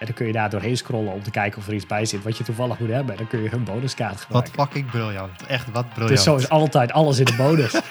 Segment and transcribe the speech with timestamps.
[0.00, 2.22] En dan kun je daar doorheen scrollen om te kijken of er iets bij zit
[2.22, 3.10] wat je toevallig moet hebben.
[3.12, 4.52] En dan kun je hun bonuskaart Wat gebruiken.
[4.62, 5.46] fucking briljant.
[5.46, 6.08] Echt, wat briljant.
[6.14, 7.74] Dus zo is altijd alles in de bonus.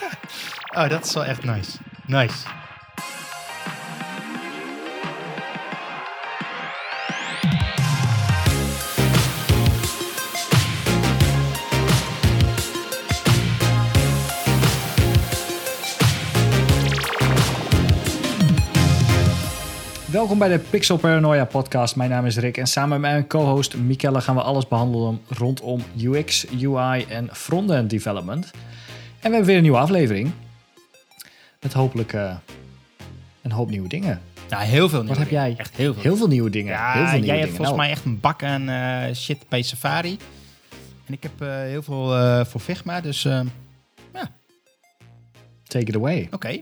[0.76, 1.78] Oh, dat is wel echt nice.
[2.06, 2.38] Nice.
[20.30, 21.96] Welkom bij de Pixel Paranoia podcast.
[21.96, 25.84] Mijn naam is Rick en samen met mijn co-host Michelle gaan we alles behandelen rondom
[26.02, 28.46] UX, UI en frontend development.
[28.46, 28.52] En
[29.20, 30.32] we hebben weer een nieuwe aflevering.
[31.62, 32.36] Met hopelijk eh,
[33.42, 34.22] een hoop nieuwe dingen.
[34.50, 35.44] Nou, heel veel nieuwe heb dingen.
[35.44, 35.56] jij?
[35.58, 36.02] Echt heel veel.
[36.02, 36.72] Heel veel nieuwe dingen.
[36.72, 37.66] Ja, heel veel nieuwe jij hebt dingen.
[37.66, 40.18] volgens Nou, mij echt een bak aan eh, shit bij Safari.
[41.06, 43.42] En ik heb eh, heel veel voor Figma, dus eh,
[45.64, 46.28] Take it away.
[46.32, 46.62] oké.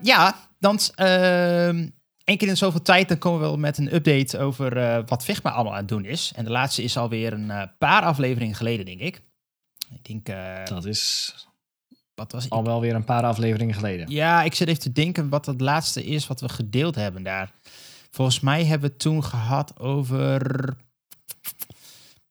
[0.00, 1.86] Ja, dan ehm
[2.24, 5.24] één keer in zoveel tijd dan komen we wel met een update over eh, wat
[5.24, 6.32] Figma allemaal aan het doen is.
[6.34, 9.22] En de laatste is alweer een eh, paar afleveringen geleden, denk ik.
[9.94, 11.34] Ik denk, eh, Dat is
[12.14, 14.10] wat was al wel weer een paar afleveringen geleden.
[14.10, 17.52] Ja, ik zit even te denken wat het laatste is wat we gedeeld hebben daar.
[18.10, 20.68] Volgens mij hebben we het toen gehad over.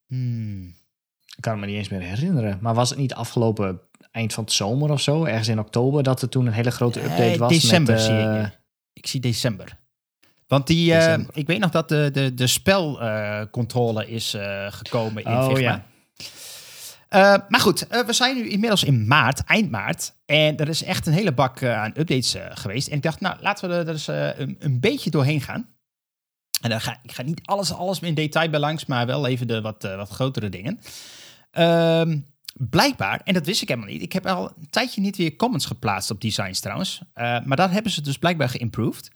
[0.07, 0.75] Hmm.
[1.35, 2.57] Ik kan me niet eens meer herinneren.
[2.61, 5.25] Maar was het niet afgelopen eind van het zomer of zo?
[5.25, 7.51] Ergens in oktober dat er toen een hele grote update was.
[7.51, 8.59] december met, zie ik.
[8.94, 9.80] Ik zie december.
[10.52, 15.31] Want die, eh, ik weet nog dat de, de, de spelcontrole is eh, gekomen in
[15.31, 15.59] Oh, Figma.
[15.59, 15.83] ja.
[17.09, 20.13] Eh, maar goed, eh, we zijn nu inmiddels in maart, eind maart.
[20.25, 22.88] En er is echt een hele bak eh, aan updates eh, geweest.
[22.88, 25.69] En ik dacht, nou, laten we er dus eh, een, een beetje doorheen gaan.
[26.61, 29.47] En dan ga, ik ga niet alles, alles in detail bij langs, maar wel even
[29.47, 30.79] de wat, eh, wat grotere dingen.
[31.52, 32.19] Ehm,
[32.53, 34.02] blijkbaar, en dat wist ik helemaal niet.
[34.02, 37.02] Ik heb al een tijdje niet weer comments geplaatst op designs trouwens.
[37.13, 39.11] Eh, maar daar hebben ze dus blijkbaar geïmproved.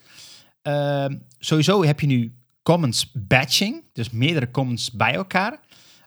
[0.66, 5.60] Ehm, sowieso heb je nu comments batching, dus meerdere comments bij elkaar.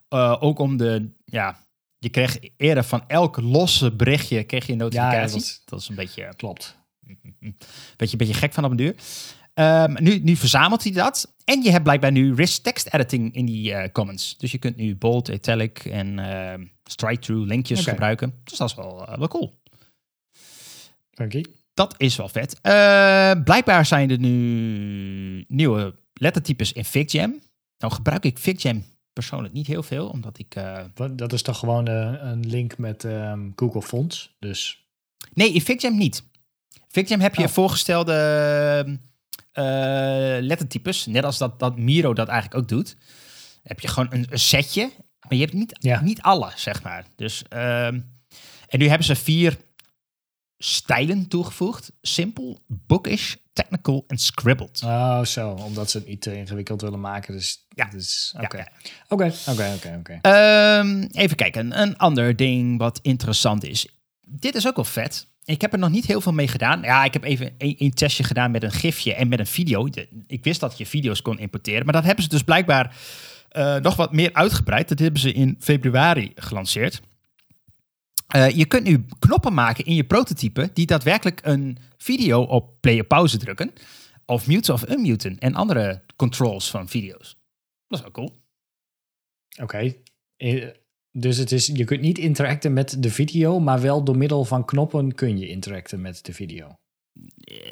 [0.08, 1.66] Eh, ook om de, ja,
[1.98, 5.20] je kreeg eerder van elk losse berichtje kreeg je een notificatie.
[5.32, 6.76] dat is- dat is een beetje Klopt.
[7.96, 8.94] Beetje, beetje gek van op een duur.
[9.54, 11.34] Ehm, nu, nu verzamelt hij dat.
[11.44, 14.36] En je hebt blijkbaar nu rich text editing in die eh, comments.
[14.38, 18.40] Dus je kunt nu bold, italic en ehm strike-through linkjes gebruiken.
[18.44, 19.60] Dus dat is wel, eh, wel cool.
[21.10, 21.50] Dank je.
[21.78, 22.58] Dat is wel vet.
[22.60, 27.40] Eh, blijkbaar zijn er nu nieuwe lettertypes in FigJam.
[27.78, 30.54] Nou gebruik ik FigJam persoonlijk niet heel veel, omdat ik...
[30.94, 34.36] Wat- Dat is toch gewoon eh, een link met ehm, Google Fonts.
[34.38, 34.86] Dus
[35.34, 36.22] Nee, in FigJam niet.
[36.88, 37.48] FigJam heb je Oh.
[37.48, 38.98] voorgestelde
[40.40, 41.06] lettertypes.
[41.06, 42.96] Net als dat, dat Miro dat eigenlijk ook doet.
[43.62, 44.90] Heb je gewoon een, een setje.
[45.20, 46.00] Maar je hebt niet, Ja.
[46.00, 47.04] niet alle, zeg maar.
[47.16, 48.00] Dus, ehm,
[48.68, 49.56] en nu hebben ze vier
[50.58, 51.92] stijlen toegevoegd.
[52.02, 54.80] Simple, bookish, technical en scribbled.
[54.84, 57.34] oh, zo, omdat ze het niet te ingewikkeld willen maken.
[57.34, 57.84] Dus Ja.
[57.90, 58.64] Dus, oké.
[59.08, 60.18] Oké, oké, oké.
[60.22, 63.88] Ehm, even kijken, een ander ding wat interessant is.
[64.28, 65.26] Dit is ook wel vet.
[65.44, 66.82] Ik heb er nog niet heel veel mee gedaan.
[66.82, 69.88] Ja, ik heb even een, een testje gedaan met een gifje en met een video.
[69.88, 72.96] De- Ik wist dat je video's kon importeren, maar dat hebben ze dus blijkbaar
[73.48, 74.88] eh, nog wat meer uitgebreid.
[74.88, 77.00] Dat hebben ze in februari gelanceerd.
[78.28, 83.00] Eh, je kunt nu knoppen maken in je prototype die daadwerkelijk een video op play
[83.00, 83.72] of pauze drukken.
[84.26, 87.38] Of muten of unmuten en andere controls van video's.
[87.86, 88.32] Dat is wel cool.
[89.62, 89.94] Oké.
[90.36, 90.68] Eh,
[91.10, 94.64] Dus het is, je kunt niet interacten met de video, maar wel door middel van
[94.64, 96.74] knoppen kun je interacten met de video.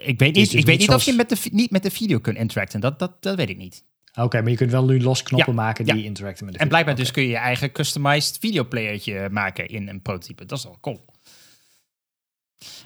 [0.05, 2.19] Ik weet Dus niet, ik weet niet of je met de, niet met de video
[2.19, 2.81] kunt interacten.
[2.81, 3.85] Dat, dat, dat weet ik niet.
[4.17, 5.95] Oké, maar je kunt wel nu los knoppen Ja, maken ja.
[5.95, 6.69] die interacten met de En video.
[6.83, 10.45] blijkbaar dus kun je je eigen customized videoplayertje maken in een prototype.
[10.45, 11.05] Dat is wel cool.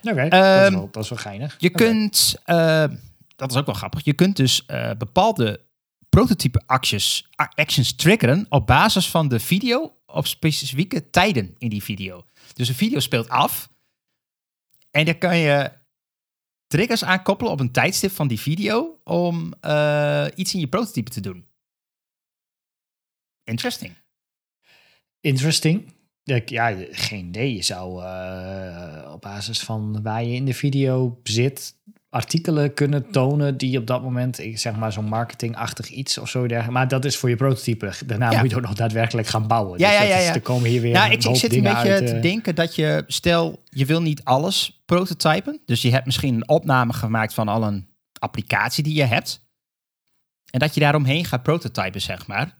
[0.02, 1.56] Oké, dat, is Ehm, wel- dat is wel geinig.
[1.58, 2.84] Je kunt, eh,
[3.36, 5.60] dat is ook wel grappig, je kunt dus eh, bepaalde
[6.08, 11.82] prototype actions, a- actions triggeren op basis van de video op specifieke tijden in die
[11.82, 12.24] video.
[12.54, 13.68] Dus een video speelt af
[14.90, 15.70] en dan kan je
[16.70, 21.20] triggers aankoppelen op een tijdstip van die video om eh, iets in je prototype te
[21.20, 21.46] doen.
[23.44, 23.94] Interesting.
[25.20, 25.92] Interesting.
[26.22, 27.54] Ja, geen idee.
[27.54, 31.76] Je zou eh, op basis van waar je in de video zit,
[32.10, 36.38] artikelen kunnen tonen die op dat moment, ik zeg maar zo'n marketingachtig iets of zo
[36.40, 36.70] dergelijke.
[36.72, 37.92] Maar dat is voor je prototype.
[38.06, 38.40] Daarna Ja.
[38.40, 39.78] moet je ook nog daadwerkelijk gaan bouwen.
[39.78, 42.06] Ja, dus ja, ja, is- er komen hier weer Nou, ik, zit een beetje uit,
[42.06, 45.60] te eh, denken dat je, stel, je wil niet alles prototypen.
[45.64, 49.48] Dus je hebt misschien een opname gemaakt van al een applicatie die je hebt.
[50.50, 52.58] En dat je daaromheen gaat prototypen, zeg maar.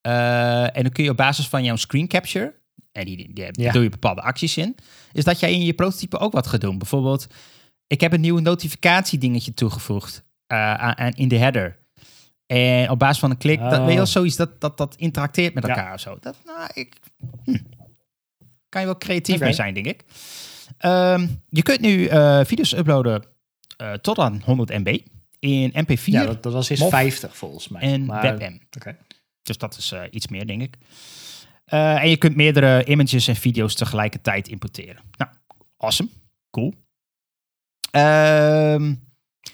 [0.00, 2.54] Eh, en dan kun je op basis van jouw screen capture,
[2.92, 3.72] en die, die, die Ja.
[3.72, 4.76] doe je bepaalde acties in,
[5.12, 6.78] is dat jij in je prototype ook wat gaat doen.
[6.78, 7.26] Bijvoorbeeld,
[7.88, 11.78] ik heb een nieuwe notificatie dingetje toegevoegd eh, aan, in de header.
[12.46, 13.78] En op basis van een klik, dat, Oh.
[13.80, 15.68] weet je wel, zoiets dat, dat, dat interacteert met Ja.
[15.76, 16.18] elkaar of zo.
[16.20, 16.96] Dat, nou, ik,
[17.44, 17.56] hm.
[18.68, 20.04] Kan je wel creatief mee zijn, denk ik.
[20.78, 23.24] Ehm, je kunt nu eh, video's uploaden
[23.76, 24.98] eh, tot aan 100 MB
[25.38, 27.80] in MP4 Ja, dat, dat was eens MOV 50 volgens mij.
[27.82, 28.58] en Maar- WebM.
[29.42, 30.76] Dus dat is iets meer, denk ik.
[31.64, 35.02] En je kunt meerdere images en video's tegelijkertijd importeren.
[35.16, 35.30] Nou,
[35.76, 36.08] awesome.
[36.50, 36.74] Cool.
[37.90, 38.94] Ehm,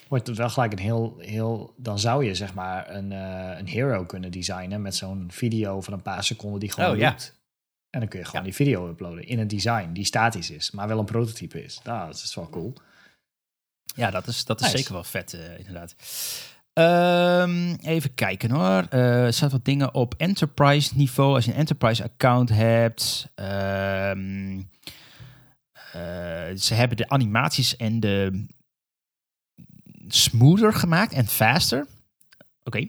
[0.08, 1.74] Wordt het wel gelijk een heel, heel...
[1.76, 5.92] Dan zou je zeg maar een, eh, een hero kunnen designen met zo'n video van
[5.92, 7.16] een paar seconden die gewoon Oh, ja.
[7.90, 10.88] En dan kun je gewoon die video uploaden in een design die statisch is, maar
[10.88, 11.80] wel een prototype is.
[11.84, 12.72] Nou, dat is wel cool.
[13.96, 14.76] ja, dat is, dat is Nice.
[14.78, 15.94] zeker wel vet, eh, inderdaad.
[16.72, 18.86] Ehm, even kijken hoor.
[18.90, 21.34] Eh, er staan wat dingen op enterprise niveau.
[21.34, 23.28] Als je een enterprise account hebt.
[23.34, 24.62] Ehm, eh,
[26.56, 28.46] ze hebben de animaties en de
[30.08, 31.86] smoother gemaakt en faster.
[32.62, 32.86] Oké.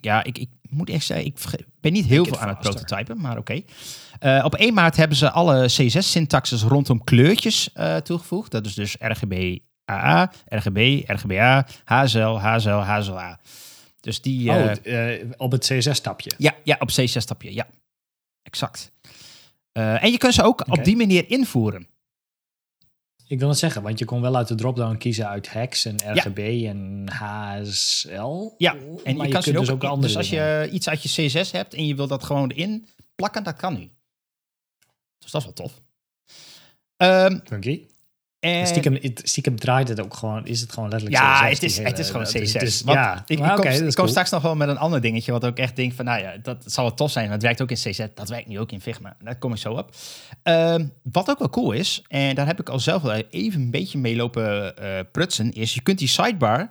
[0.00, 1.38] Ja, ik, ik moet echt zeggen, ik
[1.80, 3.62] ben niet heel veel aan het prototypen, maar oké.
[4.18, 8.50] Eh, op 1 maart hebben ze alle CSS-syntaxes rondom kleurtjes eh, toegevoegd.
[8.50, 13.38] Dat is dus RGB AA, RGB, RGBA, HSL, HSL, HSLA.
[14.00, 14.50] Dus die...
[14.50, 16.30] oh, eh, het, eh, op het CSS-stapje.
[16.38, 17.66] ja, ja, op C6-stapje, ja.
[18.42, 18.92] Exact.
[19.72, 21.86] Eh, en je kunt ze ook op die manier invoeren.
[23.26, 25.96] Ik wil het zeggen, want je kon wel uit de dropdown kiezen uit hex en
[25.96, 28.54] RGB en HSL.
[28.58, 28.74] Ja,
[29.04, 31.74] en je kan kunt dus ook andere Dus als je iets uit je C6 hebt
[31.74, 33.90] en je wil dat gewoon erin plakken, dat kan nu.
[35.18, 35.80] Dus dat is wel tof.
[36.96, 37.86] Ehm, Funky.
[38.42, 41.88] En, Stiekem, stiekem draait het ook gewoon, is het gewoon letterlijk ja, het is, hele-
[41.88, 42.52] het is gewoon dat C6.
[42.52, 44.08] het is- Want ja, ik, kom, oké, dat ik is kom cool.
[44.08, 46.62] straks nog wel met een ander dingetje, wat ook echt denk van, nou ja, dat
[46.66, 47.30] zal wel tof zijn.
[47.30, 49.16] Het werkt ook in C6, dat werkt nu ook in Figma.
[49.22, 49.94] Daar kom ik zo op.
[50.42, 53.70] Ehm, wat ook wel cool is, en daar heb ik al zelf wel even een
[53.70, 56.68] beetje mee lopen eh, prutsen, is je kunt die sidebar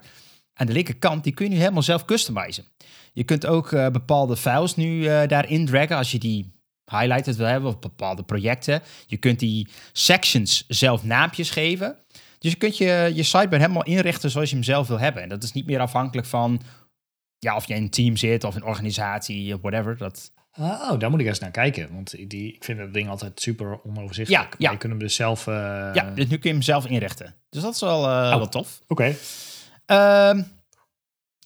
[0.54, 2.64] aan de linkerkant, die kun je nu helemaal zelf customizen.
[3.12, 6.52] Je kunt ook eh, bepaalde files nu eh, daarin draggen als je die
[6.92, 8.82] highlighted wil hebben of bepaalde projecten.
[9.06, 11.96] Je kunt die sections zelf naampjes geven.
[12.38, 15.22] Dus je kunt je, je sidebar helemaal inrichten zoals je hem zelf wil hebben.
[15.22, 16.60] En dat is niet meer afhankelijk van
[17.38, 19.96] ja, of je in een team zit of een organisatie of whatever.
[19.96, 21.88] Dat, Oh, daar moet ik eens naar kijken.
[21.94, 24.42] Want die, ik vind dat ding altijd super onoverzichtelijk.
[24.42, 24.70] Ja, Maar ja.
[24.70, 25.46] je kunt hem dus zelf...
[25.46, 25.54] eh,
[25.94, 27.34] ja, dus nu kun je hem zelf inrichten.
[27.50, 28.36] Dus dat is wel, eh, Oh.
[28.36, 28.80] wel tof.
[28.88, 29.14] Oké.
[29.86, 30.42] Ehm,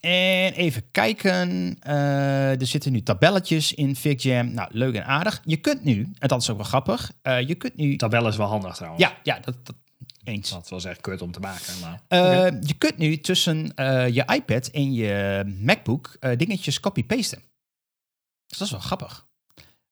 [0.01, 1.77] en even kijken.
[1.81, 4.53] Eh, er zitten nu tabelletjes in FigJam.
[4.53, 5.41] Nou, leuk en aardig.
[5.45, 7.97] Je kunt nu, en dat is ook wel grappig, eh, je kunt nu...
[7.97, 9.03] Tabel is wel handig trouwens.
[9.03, 9.77] Ja, ja dat, dat
[10.25, 10.51] eens.
[10.51, 11.75] Dat was echt kut om te maken.
[11.81, 12.61] Maar, Eh.
[12.61, 13.73] Je kunt nu tussen
[14.13, 17.43] je iPad en je MacBook dingetjes copy-pasten.
[18.47, 19.27] Dus dat is wel grappig.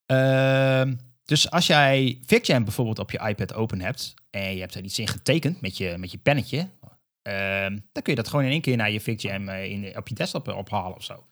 [0.07, 4.85] Ehm, dus als jij FigJam bijvoorbeeld op je iPad open hebt en je hebt er
[4.85, 6.69] iets in getekend met je, met je pennetje,
[7.25, 10.09] ehm, dan kun je dat gewoon in één keer naar je FigJam eh, in, op
[10.09, 11.27] je desktop eh, ophalen of zo.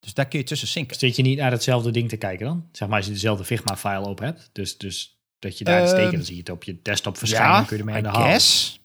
[0.00, 0.96] Dus daar kun je tussen synken.
[0.98, 2.68] Zit je niet naar hetzelfde ding te kijken dan?
[2.72, 4.50] Zeg maar als je dezelfde Figma-file open hebt.
[4.52, 7.16] Dus, dus dat je daar iets Ehm, tekent, dan zie je het op je desktop
[7.16, 7.52] verschijnen.
[7.52, 8.78] dan kun je ermee aan de.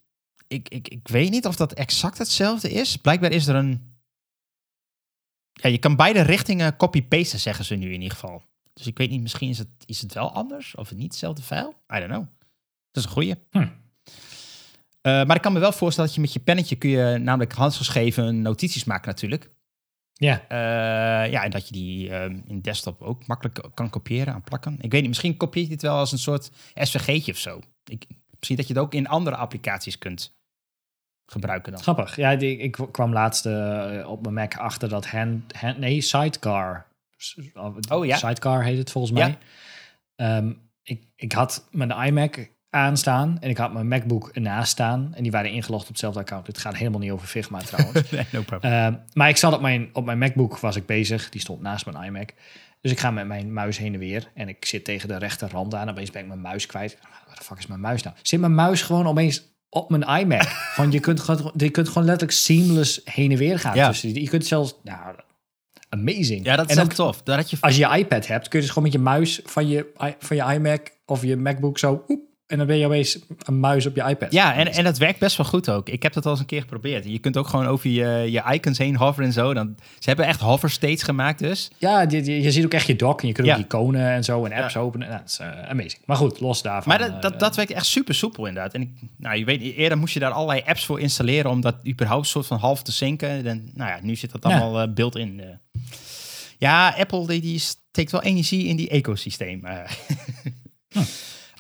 [0.48, 2.98] Ik, ik, ik weet niet of dat exact hetzelfde is.
[2.98, 3.94] Blijkbaar is er een...
[5.54, 8.44] Ja, je kan beide richtingen copy-pasten, zeggen ze nu in ieder geval.
[8.74, 10.76] Dus ik weet niet, misschien is het, is het wel anders.
[10.76, 11.74] Of het niet hetzelfde file.
[11.96, 12.26] I don't know.
[12.92, 13.36] Dat is een goeie.
[13.52, 13.68] Hm.
[15.06, 17.54] Eh, maar ik kan me wel voorstellen dat je met je pennetje kun je namelijk
[17.54, 19.50] handgeschreven notities maken natuurlijk.
[20.14, 24.42] Ja, Eh, ja, en dat je die ehm, in desktop ook makkelijk kan kopiëren en
[24.42, 24.74] plakken.
[24.82, 27.62] Ik weet niet, misschien kopieert je het wel als een soort SVG'tje of zo.
[27.84, 30.38] Ik, misschien dat je het ook in andere applicaties kunt
[31.26, 31.82] gebruiken dan.
[31.82, 32.16] grappig.
[32.16, 36.86] Ja, die, ik kwam laatst eh, op mijn Mac achter dat hand, hand nee, Sidecar.
[37.18, 37.40] S-
[37.92, 38.18] Oh, ja.
[38.18, 39.28] Sidecar heet het volgens Ja.
[39.28, 39.38] mij.
[40.16, 40.54] Ehm,
[40.84, 45.12] ik, ik had mijn iMac aanstaan en ik had mijn MacBook ernaast staan.
[45.14, 46.48] En die waren ingelogd op hetzelfde account.
[46.48, 48.12] Het gaat helemaal niet over Figma trouwens.
[48.12, 48.44] Nee, no.
[48.60, 51.30] Ehm, maar ik zat op mijn, op mijn MacBook was ik bezig.
[51.30, 52.30] Die stond naast mijn iMac.
[52.82, 54.32] Dus ik ga met mijn muis heen en weer.
[54.34, 55.90] En ik zit tegen de rechterrand aan.
[55.90, 56.98] Opeens ben ik mijn muis kwijt.
[57.02, 58.16] Waar de fuck is mijn muis nou?
[58.22, 60.48] Zit mijn muis gewoon opeens op mijn iMac?
[60.76, 63.76] Van je kunt, gewoon, je kunt gewoon letterlijk seamless heen en weer gaan.
[63.76, 63.94] Ja.
[64.02, 64.76] je kunt zelfs...
[64.84, 65.16] Nou,
[65.90, 66.46] amazing.
[66.46, 67.22] ja, dat is en ook tof.
[67.22, 67.58] Daar had je...
[67.60, 70.38] als je je iPad hebt, kun je dus gewoon met je muis van je, van
[70.38, 72.04] je iMac of je MacBook zo...
[72.08, 74.32] oep, en dan ben je opeens een muis op je iPad.
[74.32, 75.90] Ja, en, en dat werkt best wel goed ook.
[75.90, 77.06] Ik heb dat al eens een keer geprobeerd.
[77.06, 79.54] Je kunt ook gewoon over je, je icons heen hoveren en zo.
[79.54, 81.70] Dan, ze hebben echt hover states gemaakt dus.
[81.78, 83.54] Ja, je, je, je ziet ook echt je dock en je kunt Ja.
[83.58, 84.80] ook iconen en zo en apps Ja.
[84.80, 85.08] openen.
[85.08, 86.02] Nou, dat is eh, amazing.
[86.06, 86.98] Maar goed, los daarvan.
[86.98, 88.74] Maar dat, dat, eh, dat werkt echt super soepel inderdaad.
[88.74, 91.76] En ik, nou, je weet, eerder moest je daar allerlei apps voor installeren om dat
[91.88, 93.44] überhaupt soort van half te zinken.
[93.44, 94.50] Dan, nou ja, nu zit dat Ja.
[94.60, 95.42] allemaal eh beeld in.
[96.58, 99.66] Ja, Apple die, die steekt wel energie in die ecosysteem.
[99.66, 99.80] eh.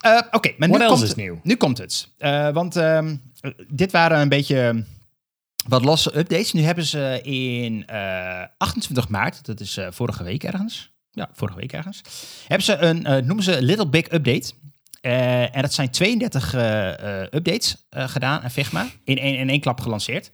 [0.06, 1.40] Eh, Oké, maar nu What komt, is nieuw?
[1.44, 2.08] nu komt het.
[2.18, 3.16] Eh, want ehm,
[3.68, 4.84] dit waren een beetje
[5.68, 6.54] wat losse updates.
[6.54, 10.94] Nu hebben ze in eh 28 maart, dat is eh, vorige week ergens.
[11.12, 12.02] Ja, vorige week ergens.
[12.48, 14.52] Hebben ze een, eh, noemen ze Little Big Update.
[15.02, 18.88] Eh, en dat zijn 32 eh, eh, updates eh, gedaan aan Figma.
[19.04, 20.32] In één, in één klap gelanceerd.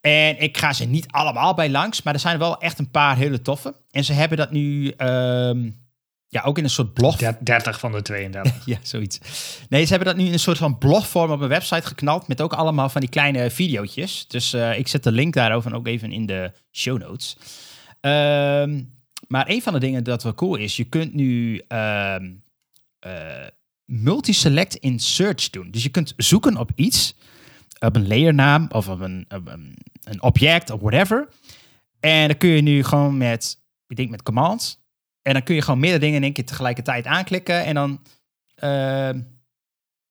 [0.00, 3.16] En ik ga ze niet allemaal bij langs, maar er zijn wel echt een paar
[3.16, 3.74] hele toffe.
[3.90, 5.70] En ze hebben dat nu ehm,
[6.30, 7.16] ja, ook in een soort blog.
[7.16, 8.64] Der- 30 van de 32.
[8.66, 9.18] Ja, zoiets.
[9.68, 12.28] Nee, ze hebben dat nu in een soort van blogvorm op een website geknald.
[12.28, 14.26] Met ook allemaal van die kleine videootjes.
[14.28, 17.36] Dus eh, ik zet de link daarover ook even in de show notes.
[18.00, 18.82] Ehm,
[19.28, 22.16] maar een van de dingen dat wel cool is, je kunt nu eh,
[23.84, 25.70] multi-select in search doen.
[25.70, 27.14] Dus je kunt zoeken op iets,
[27.78, 31.28] op een layernaam of op een, op een, een object of whatever.
[32.00, 34.79] En dan kun je nu gewoon met, ik denk met commands.
[35.22, 37.64] En dan kun je gewoon meerdere dingen in één keer tegelijkertijd aanklikken.
[37.64, 38.00] En dan,
[38.54, 39.20] ehm,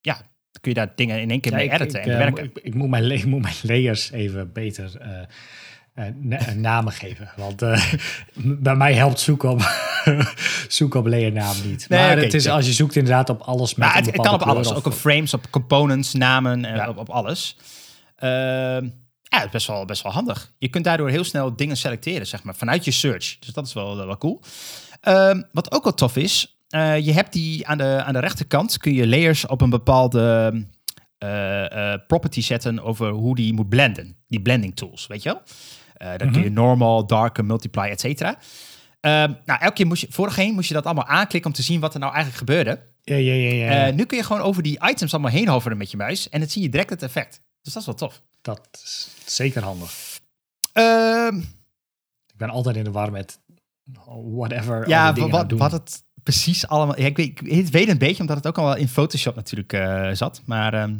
[0.01, 0.15] ja,
[0.61, 2.43] kun je daar dingen in één keer Ja, mee ik, editen ik, en eh, werken.
[2.43, 6.07] ik, ik moet mijn, la- ik moet mijn layers even beter eh,
[6.55, 7.29] namen geven.
[7.35, 7.59] Want
[8.35, 9.61] bij mij helpt zoeken op,
[10.67, 11.89] zoeken op layernaam niet.
[11.89, 12.53] Nee, maar het is, ja.
[12.55, 14.73] als je zoekt inderdaad op alles met Maar het, het kan op alles.
[14.73, 16.89] Ook op frames, op components, namen, en Ja.
[16.89, 17.57] op, op alles.
[18.15, 18.89] Ehm,
[19.23, 20.53] ja, het is best wel, best wel handig.
[20.57, 23.39] Je kunt daardoor heel snel dingen selecteren, zeg maar, vanuit je search.
[23.39, 24.41] Dus dat is wel, wel cool.
[25.01, 28.77] Ehm, wat ook wel tof is, eh, je hebt die aan de, aan de rechterkant,
[28.77, 30.53] kun je layers op een bepaalde
[31.17, 34.15] eh, eh, property zetten over hoe die moet blenden.
[34.27, 35.41] Die blending tools, weet je wel?
[36.17, 38.37] Dan kun je normal, darker, multiply, et cetera.
[38.99, 41.79] Ehm, nou, elke keer moest je, voorheen moest je dat allemaal aanklikken om te zien
[41.79, 42.79] wat er nou eigenlijk gebeurde.
[43.03, 43.85] Ja, ja, ja.
[43.85, 43.91] ja.
[43.91, 46.29] Nu kun je gewoon over die items allemaal heen hoveren met je muis.
[46.29, 47.41] En dan zie je direct het effect.
[47.61, 48.21] Dus dat is wel tof.
[48.41, 49.91] dat is zeker handig.
[50.73, 51.37] Ehm,
[52.27, 53.39] Ik ben altijd in de war met
[54.35, 54.87] whatever.
[54.87, 56.99] ja, wat, wat het precies allemaal...
[56.99, 59.73] Ja, ik, weet, ik weet een beetje, omdat het ook al wel in Photoshop natuurlijk
[59.73, 60.41] eh, zat.
[60.45, 60.73] Maar...
[60.73, 60.95] ehm,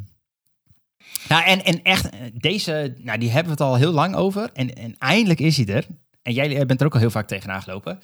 [1.27, 4.50] nou, en, en echt, eh, deze, nou, die hebben we het al heel lang over.
[4.53, 5.88] En, en eindelijk is hij er.
[6.22, 8.00] En jij bent er ook al heel vaak tegenaan gelopen.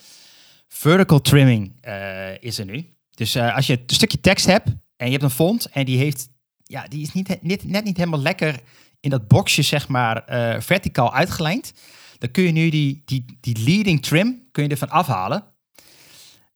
[0.68, 2.94] Vertical trimming eh, is er nu.
[3.10, 6.28] Dus als je een stukje tekst hebt en je hebt een font en die heeft,
[6.62, 8.60] ja, die is niet, niet, net niet helemaal lekker
[9.00, 10.24] in dat boxje, zeg maar,
[10.62, 11.72] verticaal uitgelijnd.
[12.18, 15.44] Dan kun je nu die, die, die leading trim kun je ervan afhalen.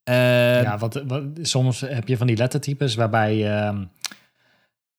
[0.03, 3.85] Eh, Ja, wat, wat, soms heb je van die lettertypes waarbij ehm,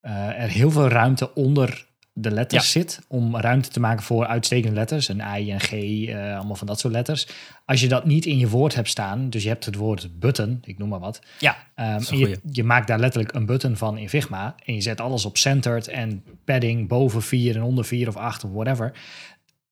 [0.01, 3.00] eh, er heel veel ruimte onder de letters zit.
[3.08, 5.08] Om ruimte te maken voor uitstekende letters.
[5.08, 7.27] Een I, een G, eh, allemaal van dat soort letters.
[7.65, 10.60] Als je dat niet in je woord hebt staan, dus je hebt het woord button,
[10.63, 11.22] ik noem maar wat.
[11.39, 14.56] ja, Ehm, en je, je maakt daar letterlijk een button van in Figma.
[14.65, 18.44] En je zet alles op centered en padding boven 4 en onder 4 of 8
[18.44, 18.94] of whatever.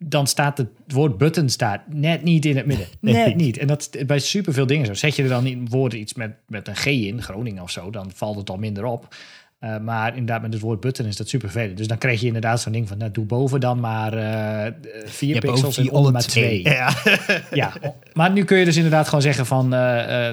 [0.03, 2.87] Dan staat het woord button staat net niet in het midden.
[2.99, 3.57] Net niet.
[3.57, 4.93] En dat is bij superveel dingen zo.
[4.93, 7.89] Zet je er dan in woorden iets met, met een G in, Groningen of zo,
[7.89, 9.15] dan valt het al minder op.
[9.59, 11.77] Eh, maar inderdaad, met het woord button is dat super vervelend.
[11.77, 14.73] Dus dan krijg je inderdaad zo'n ding van, nou, doe boven dan maar eh
[15.05, 16.61] vier pixels en onder maar twee.
[16.61, 16.73] twee.
[16.73, 16.93] Ja.
[17.51, 17.73] Ja,
[18.13, 20.31] maar nu kun je dus inderdaad gewoon zeggen van, eh,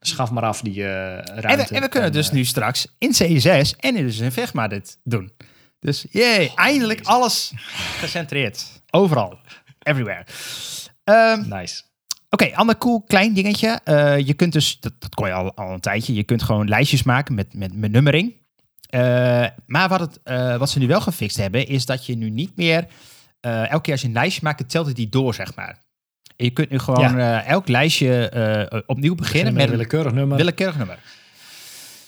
[0.00, 1.46] schaf maar af die ruimte.
[1.46, 4.68] En we, en we kunnen dus nu straks in CSS en in dus in Figma
[4.68, 5.30] dit doen.
[5.80, 7.52] Dus jee, eindelijk alles
[7.98, 8.64] gecentreerd.
[8.90, 9.38] Overal.
[9.82, 10.24] Everywhere.
[11.04, 11.82] Ehm, Nice.
[12.30, 13.80] Oké, ander cool klein dingetje.
[13.84, 16.68] Eh, je kunt dus, dat, dat kon je al, al een tijdje, je kunt gewoon
[16.68, 18.34] lijstjes maken met, met, met nummering.
[18.86, 22.30] Eh, maar wat, het, eh, wat ze nu wel gefixt hebben, is dat je nu
[22.30, 22.86] niet meer,
[23.40, 25.78] elke keer als je een lijstje maakt, telt het die door, zeg maar.
[26.36, 28.30] En je kunt nu gewoon elk lijstje
[28.86, 30.36] opnieuw beginnen Beginnen met met een willekeurig nummer.
[30.36, 30.98] willekeurig nummer.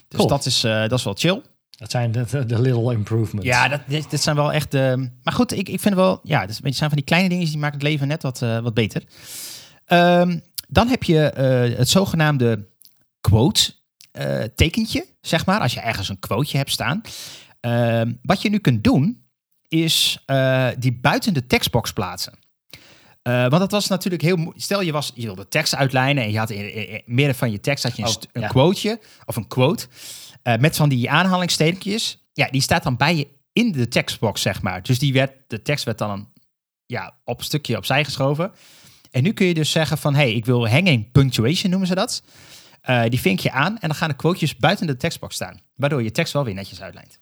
[0.08, 0.28] Dus Cool.
[0.28, 1.42] dat, is, dat is wel chill.
[1.78, 3.46] Dat zijn de, de, de little improvements.
[3.48, 4.74] Ja, dat, dit, zijn wel echt.
[4.74, 6.20] eh, maar goed, ik, ik vind wel.
[6.22, 8.74] Ja, het zijn van die kleine dingen die maken het leven net wat, eh, wat
[8.74, 9.02] beter.
[9.84, 12.68] Ehm, dan heb je eh, het zogenaamde
[13.20, 13.72] quote
[14.12, 15.60] eh, tekentje, zeg maar.
[15.60, 17.00] Als je ergens een quoteje hebt staan.
[17.60, 19.26] Ehm, wat je nu kunt doen,
[19.68, 20.24] is
[20.78, 22.32] die buiten de tekstbox plaatsen.
[23.22, 24.62] Want dat was natuurlijk heel moeilijk.
[24.64, 27.50] Stel je, was, je wilde tekst uitlijnen en je had in, in, in midden van
[27.50, 29.86] je tekst had je een, Oh, een quoteje of een quote
[30.52, 32.28] eh, met van die aanhalingstekentjes.
[32.32, 34.82] Ja, die staat dan bij je in de tekstbox, zeg maar.
[34.82, 36.28] Dus die werd, de tekst werd dan een,
[36.86, 38.52] ja, op een stukje opzij geschoven.
[39.10, 42.22] En nu kun je dus zeggen van, hey, ik wil hanging punctuation noemen ze dat.
[42.80, 45.60] Eh, die vink je aan en dan gaan de quotejes buiten de tekstbox staan.
[45.74, 47.20] Waardoor je tekst wel weer netjes uitlijnt.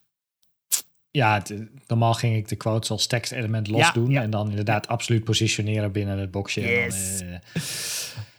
[1.10, 1.54] Ja, het-
[1.86, 4.10] normaal ging ik de quotes als tekstelement los Ja, doen.
[4.10, 4.22] ja.
[4.22, 6.60] En dan inderdaad absoluut positioneren binnen het boxje.
[6.60, 7.62] Dan, eh,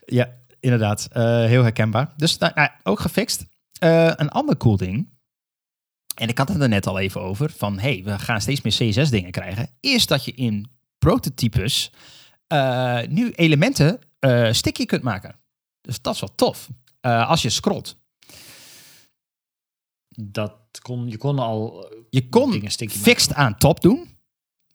[0.06, 1.08] Ja, inderdaad.
[1.12, 2.14] Eh, heel herkenbaar.
[2.18, 3.46] Dus nou, nou, ook gefixt.
[3.80, 5.16] Eh, een ander cool ding.
[6.16, 7.52] En ik had het er net al even over.
[7.52, 9.70] Van hey, we gaan steeds meer CSS dingen krijgen.
[9.80, 11.92] Is dat je in prototypes
[12.48, 15.40] eh, nu elementen eh sticky kunt maken.
[15.82, 16.70] Dus dat is wel tof.
[17.02, 17.98] Als je scrolt.
[20.10, 24.18] dat kon, je kon al Je kon dingen sticky fixed aan top doen.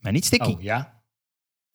[0.00, 0.50] maar niet sticky.
[0.50, 1.01] Oh, ja.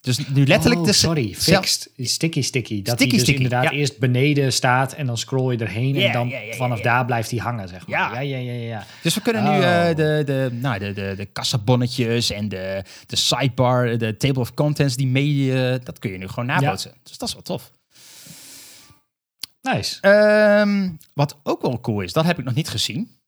[0.07, 0.81] Dus nu letterlijk...
[0.81, 1.89] Oh, de sorry, zelf- fixed.
[1.95, 2.81] Sticky sticky.
[2.81, 3.71] Dat Sticky dus sticky, inderdaad ja.
[3.71, 7.67] eerst beneden staat en dan scroll je erheen en dan vanaf daar blijft hij hangen,
[7.67, 7.99] zeg maar.
[7.99, 8.13] Ja.
[8.21, 8.85] Ja, ja, ja, ja.
[9.01, 9.89] Dus we kunnen nu Oh.
[9.89, 14.53] eh, de, de, nou, de, de, de kassabonnetjes en de, de sidebar, de table of
[14.53, 16.93] contents, die mee, eh, dat kun je nu gewoon nabootsen.
[17.03, 17.71] Dus dat is wel tof.
[19.61, 20.01] Nice.
[20.01, 23.19] Ehm, wat ook wel cool is, dat heb ik nog niet gezien.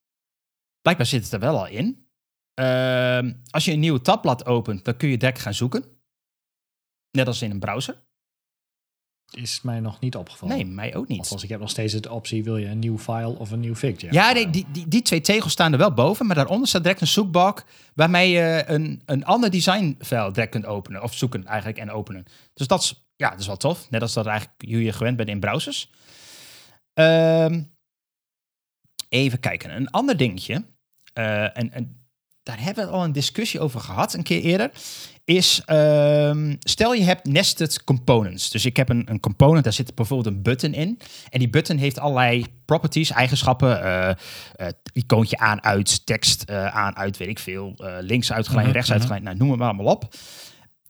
[0.81, 2.07] Blijkbaar zit het er wel al in.
[2.53, 5.83] Ehm, als je een nieuw tabblad opent, dan kun je direct gaan zoeken.
[7.11, 8.07] Net als in een browser.
[9.29, 10.55] Is mij nog niet opgevallen.
[10.55, 11.19] Nee, mij ook niet.
[11.19, 13.75] Althans, ik heb nog steeds de optie, wil je een nieuw file of een nieuw
[13.75, 14.01] fig?
[14.11, 17.01] Ja, nee, die, die, die twee tegels staan er wel boven, maar daaronder staat direct
[17.01, 17.63] een zoekbalk
[17.93, 21.03] waarmee je een, een ander designfile direct kunt openen.
[21.03, 22.25] Of zoeken eigenlijk en openen.
[22.53, 23.89] Dus dat is, ja, dat is wel tof.
[23.89, 25.91] Net als dat eigenlijk hoe je gewend bent in browsers.
[26.93, 27.63] Ehm,
[29.09, 29.75] even kijken.
[29.75, 30.65] Een ander dingetje.
[31.13, 32.08] eh, en, en
[32.49, 34.71] daar hebben we al een discussie over gehad een keer eerder.
[35.25, 38.49] Is, ehm, stel je hebt nested components.
[38.49, 40.99] Dus ik heb een, een component, daar zit bijvoorbeeld een button in.
[41.29, 43.83] En die button heeft allerlei properties, eigenschappen.
[43.83, 44.09] eh
[44.55, 47.73] eh, icoontje aan, uit, tekst eh, aan, uit, weet ik veel.
[47.99, 48.97] links uitgeleid, Mhm, rechts mhm.
[48.97, 49.23] uitgeleid.
[49.23, 50.15] Nou, noem het maar allemaal op.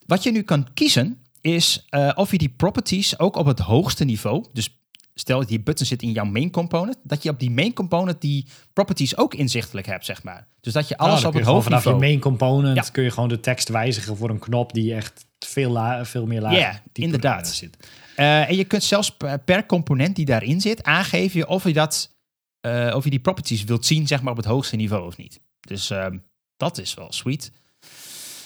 [0.06, 4.46] Wat je nu kan kiezen, is of je die properties ook op het hoogste niveau...
[4.54, 4.79] Dus
[5.20, 6.98] stel dat die button zit in jouw main component...
[7.04, 10.48] dat je op die main component die properties ook inzichtelijk hebt, zeg maar.
[10.62, 12.92] Dus dat je alles op het hoogste vanaf je main component Ja.
[12.92, 16.42] kun je gewoon de tekst wijzigen voor een knop die echt veel, la veel meer
[16.42, 17.48] laag Ja, dieper, inderdaad.
[17.48, 17.78] zit.
[18.16, 22.16] Eh, en je kunt zelfs per, per component die daarin zit aangeven of je, dat,
[22.62, 25.40] eh, of je die properties wilt zien zeg maar, op het hoogste niveau of niet.
[25.60, 26.18] Dus ehm,
[26.58, 27.52] dat is wel sweet.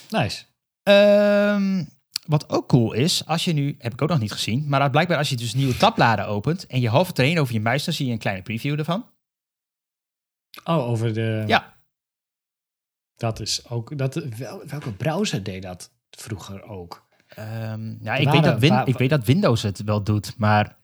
[0.09, 0.43] Nice.
[0.83, 1.83] Ehm,
[2.27, 5.17] wat ook cool is, als je nu, heb ik ook nog niet gezien, maar blijkbaar
[5.17, 8.11] als je dus nieuwe tabbladen opent en je erheen over je muis, dan zie je
[8.11, 9.09] een kleine preview ervan.
[10.63, 11.43] Oh, over de...
[11.47, 11.81] Ja.
[13.15, 13.97] Dat is ook...
[13.97, 17.07] Dat, wel, welke browser deed dat vroeger ook?
[17.35, 17.43] Ja,
[18.01, 20.81] Er ik, weet dat Win- ik weet dat Windows het wel doet, maar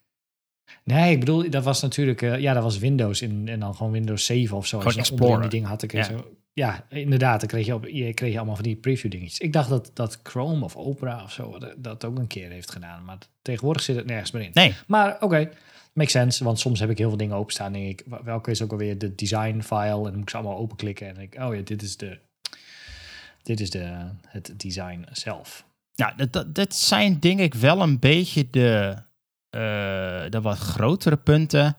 [0.84, 2.22] Nee, ik bedoel, dat was natuurlijk...
[2.22, 4.78] eh, ja, dat was Windows in, en dan gewoon Windows 7 of zo.
[4.80, 5.42] Gewoon Explorer.
[5.42, 6.18] die dingen had, kreeg Ja.
[6.18, 7.40] zo- ja, inderdaad.
[7.40, 9.40] Dan kreeg je, op, je kreeg je allemaal van die preview dingetjes.
[9.40, 12.72] Ik dacht dat, dat Chrome of Opera of zo dat, dat ook een keer heeft
[12.72, 13.06] gedaan.
[13.06, 14.52] Maar tegenwoordig zit het nergens meer in.
[14.54, 14.76] nee.
[14.88, 15.50] Maar oké,
[15.94, 16.44] makes sense.
[16.44, 17.74] Want soms heb ik heel veel dingen openstaan.
[17.74, 19.98] En denk ik, welke is ook alweer de design file?
[19.98, 21.08] En dan moet ik ze allemaal openklikken.
[21.08, 22.20] En ik, oh ja, dit is de...
[23.44, 25.66] Dit is de, het design zelf.
[25.96, 28.96] Nou, dat, dat, dat zijn denk ik wel een beetje de,
[29.50, 31.76] eh, de wat grotere punten.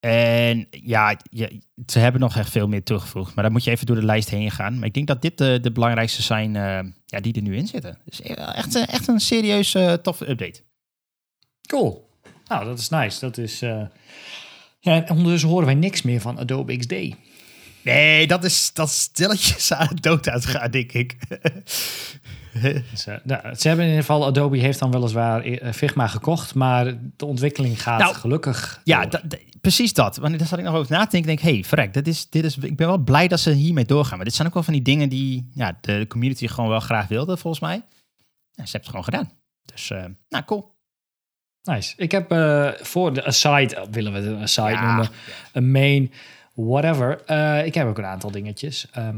[0.00, 3.34] En ja, je, ze hebben nog echt veel meer toegevoegd.
[3.34, 4.78] Maar dan moet je even door de lijst heen gaan.
[4.78, 7.66] Maar ik denk dat dit de, de belangrijkste zijn eh, ja, die er nu in
[7.66, 7.98] zitten.
[8.04, 10.60] Dus echt, een- echt een serieus eh, toffe update.
[11.68, 12.08] Cool.
[12.46, 13.20] Nou, dat is nice.
[13.20, 13.62] Dat is...
[13.62, 13.82] eh,
[14.80, 16.94] Ja, en ondertussen horen wij niks meer van Adobe XD.
[17.82, 21.16] Nee, dat is, dat stilletjes aan de dood uitgaan, denk ik.
[22.90, 26.54] Dus, eh, nou, ze hebben in ieder geval, Adobe heeft dan weliswaar eh, Figma gekocht,
[26.54, 26.84] maar
[27.16, 28.80] de ontwikkeling gaat Nou, gelukkig.
[28.84, 29.10] Ja, door.
[29.10, 30.16] da- da- precies dat.
[30.16, 31.30] Want daar zat ik nog over na te denken.
[31.32, 33.84] Ik denk, hey, verrek, dit is, dit is, ik ben wel blij dat ze hiermee
[33.84, 34.16] doorgaan.
[34.16, 37.08] Maar dit zijn ook wel van die dingen die ja, de community gewoon wel graag
[37.08, 37.74] wilde, volgens mij.
[38.52, 39.30] Ja, ze hebben het gewoon gedaan.
[39.64, 40.76] Dus, eh, nou, cool.
[41.62, 41.94] Nice.
[41.96, 42.26] Ik heb
[42.80, 44.86] voor de aside, willen we het een aside Ja.
[44.86, 45.08] noemen,
[45.52, 46.12] een main,
[46.54, 47.20] whatever.
[47.64, 48.86] Ik heb ook een aantal dingetjes.
[48.92, 49.16] Ehm,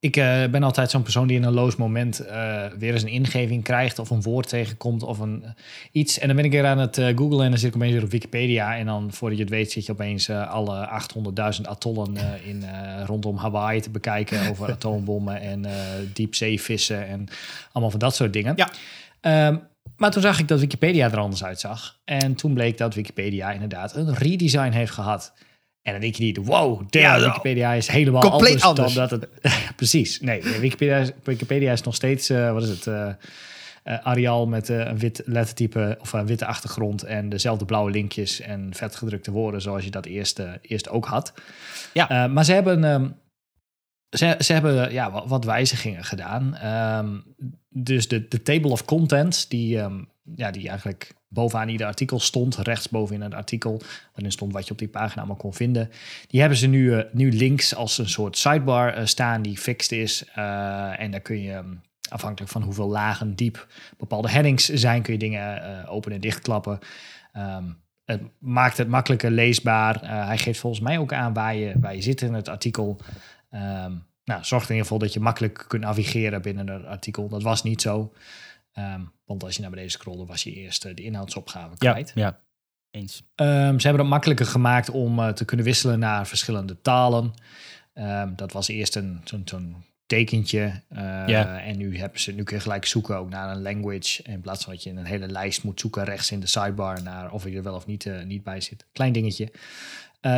[0.00, 3.08] ik eh, ben altijd zo'n persoon die in een loos moment eh, weer eens een
[3.08, 5.50] ingeving krijgt of een woord tegenkomt of een, eh,
[5.92, 6.18] iets.
[6.18, 8.10] En dan ben ik weer aan het googlen en dan zit ik opeens weer op
[8.10, 8.76] Wikipedia.
[8.76, 12.64] En dan voordat je het weet zit je opeens alle 800.000 atollen in,
[13.06, 15.66] rondom Hawaii te bekijken over atoombommen en
[16.12, 17.28] diepzeevissen en
[17.72, 18.52] allemaal van dat soort dingen.
[18.56, 18.68] Ja.
[19.20, 19.56] Ehm,
[19.96, 21.98] maar toen zag ik dat Wikipedia er anders uitzag.
[22.04, 25.32] En toen bleek dat Wikipedia inderdaad een redesign heeft gehad.
[25.82, 29.20] En dan denk je niet, wow, damn, Ja, Wikipedia is helemaal compleet anders, dan dat
[29.20, 29.28] het...
[29.76, 33.12] Precies, nee, Wikipedia, is- Wikipedia is nog steeds, eh, wat is het, eh,
[34.02, 39.30] Arial met een wit lettertype of een witte achtergrond en dezelfde blauwe linkjes en vetgedrukte
[39.30, 41.32] woorden zoals je dat eerst, eerst ook had.
[41.92, 42.26] Ja.
[42.26, 43.08] Maar ze hebben, ehm,
[44.16, 46.56] ze, ze hebben ja, wat, wat wijzigingen gedaan.
[46.56, 47.16] Ehm,
[47.68, 50.02] dus de, de table of contents, die, ehm,
[50.34, 53.80] ja, die eigenlijk bovenaan ieder artikel stond, rechtsboven in het artikel,
[54.12, 55.90] waarin stond wat je op die pagina allemaal kon vinden.
[56.26, 59.92] Die hebben ze nu, eh, nu links als een soort sidebar eh, staan die fixed
[59.92, 60.24] is.
[60.34, 61.74] Eh, en daar kun je, ehm,
[62.08, 63.66] afhankelijk van hoeveel lagen diep
[63.98, 66.78] bepaalde headings zijn, kun je dingen open en dichtklappen.
[67.32, 67.64] Ehm,
[68.04, 69.98] het maakt het makkelijker leesbaar.
[70.26, 73.00] Hij geeft volgens mij ook aan waar je, waar je zit in het artikel.
[73.50, 73.92] Ehm,
[74.24, 77.28] nou, zorgt in ieder geval dat je makkelijk kunt navigeren binnen het artikel.
[77.28, 78.12] Dat was niet zo.
[78.80, 82.12] Ehm, want als je naar beneden scrolde, was je eerst eh, de inhoudsopgave Ja, kwijt.
[82.14, 82.40] ja.
[82.90, 83.22] Eens.
[83.34, 87.32] Ehm, ze hebben het makkelijker gemaakt om eh, te kunnen wisselen naar verschillende talen.
[87.94, 90.82] Ehm, dat was eerst een, zo'n, zo'n tekentje.
[90.88, 91.60] eh, Ja.
[91.60, 94.22] En nu, hebben ze, nu kun je gelijk zoeken ook naar een language.
[94.22, 97.32] In plaats van dat je een hele lijst moet zoeken rechts in de sidebar naar
[97.32, 98.86] of je er wel of niet, niet bij zit.
[98.92, 99.52] Klein dingetje.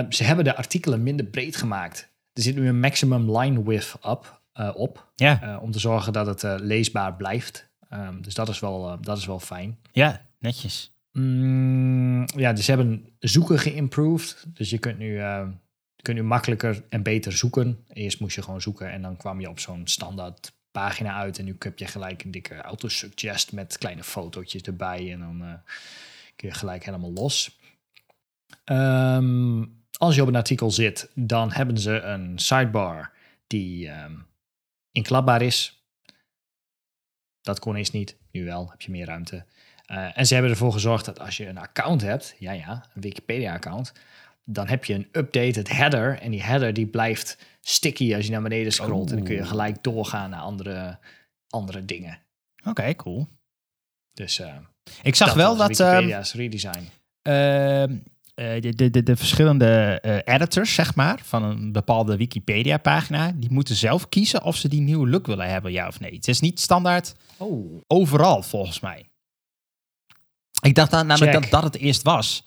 [0.09, 2.11] Ze hebben de artikelen minder breed gemaakt.
[2.33, 4.41] Er zit nu een maximum line width up,
[4.75, 5.13] op.
[5.15, 7.71] Ja, om te zorgen dat het leesbaar blijft.
[7.93, 9.79] Ehm, dus dat is, wel, eh, dat is wel fijn.
[9.93, 10.93] ja, netjes.
[11.13, 14.47] Mm, ja, dus ze hebben zoeken geïmproved.
[14.49, 15.47] Dus je kunt nu, eh,
[15.97, 17.85] je kunt nu makkelijker en beter zoeken.
[17.93, 21.39] Eerst moest je gewoon zoeken en dan kwam je op zo'n standaard pagina uit.
[21.39, 25.13] En nu heb je gelijk een dikke autosuggest met kleine fotootjes erbij.
[25.13, 25.55] En dan eh,
[26.37, 27.59] kun je gelijk helemaal los.
[28.65, 29.65] Ehm,
[29.99, 33.13] als je op een artikel zit, dan hebben ze een sidebar
[33.47, 34.15] die ehm,
[34.93, 35.82] inklapbaar is.
[37.43, 38.17] Dat kon eerst niet.
[38.31, 39.45] Nu wel, heb je meer ruimte.
[39.87, 43.03] Eh, en ze hebben ervoor gezorgd dat als je een account hebt, ja ja, een
[43.03, 43.93] Wikipedia-account,
[44.45, 46.19] dan heb je een updated header.
[46.19, 49.11] En die header die blijft sticky als je naar beneden scrolt.
[49.11, 49.49] En dan kun je Oh.
[49.49, 50.99] gelijk doorgaan naar andere,
[51.49, 52.19] andere dingen.
[52.65, 53.27] Oké, cool.
[54.13, 54.55] Dus eh,
[55.03, 56.89] Ik zag dat wel dat ehm, Wikipedia's redesign.
[57.23, 57.35] ehm,
[57.93, 57.97] eh,
[58.61, 63.75] de, de, de, de verschillende eh, editors, zeg maar, van een bepaalde Wikipedia-pagina, die moeten
[63.77, 66.15] zelf kiezen of ze die nieuwe look willen hebben, ja of nee.
[66.15, 69.11] Het is niet standaard Oh, overal, volgens mij.
[70.63, 71.43] Ik dacht dan namelijk Check.
[71.51, 72.45] dat dat het eerst was.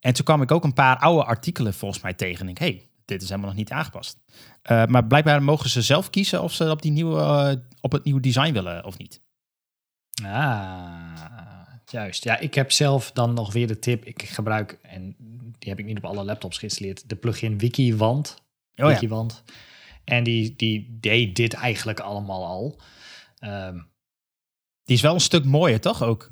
[0.00, 2.40] En toen kwam ik ook een paar oude artikelen volgens mij tegen.
[2.44, 4.18] En ik, hey, dit is helemaal nog niet aangepast.
[4.62, 8.04] Eh, maar blijkbaar mogen ze zelf kiezen of ze op, die nieuwe, eh, op het
[8.04, 9.20] nieuwe design willen of niet.
[10.24, 11.61] ah,
[11.92, 12.24] juist.
[12.24, 14.04] Ja, ik heb zelf dan nog weer de tip.
[14.04, 15.14] Ik gebruik, en
[15.58, 18.34] die heb ik niet op alle laptops geïnstalleerd, de plugin WikiWand.
[18.40, 18.86] Oh ja.
[18.86, 19.42] Wikiwand.
[20.04, 22.80] En die, die deed dit eigenlijk allemaal al.
[23.38, 23.78] Ehm,
[24.84, 26.30] Die is wel een stuk mooier, toch ook?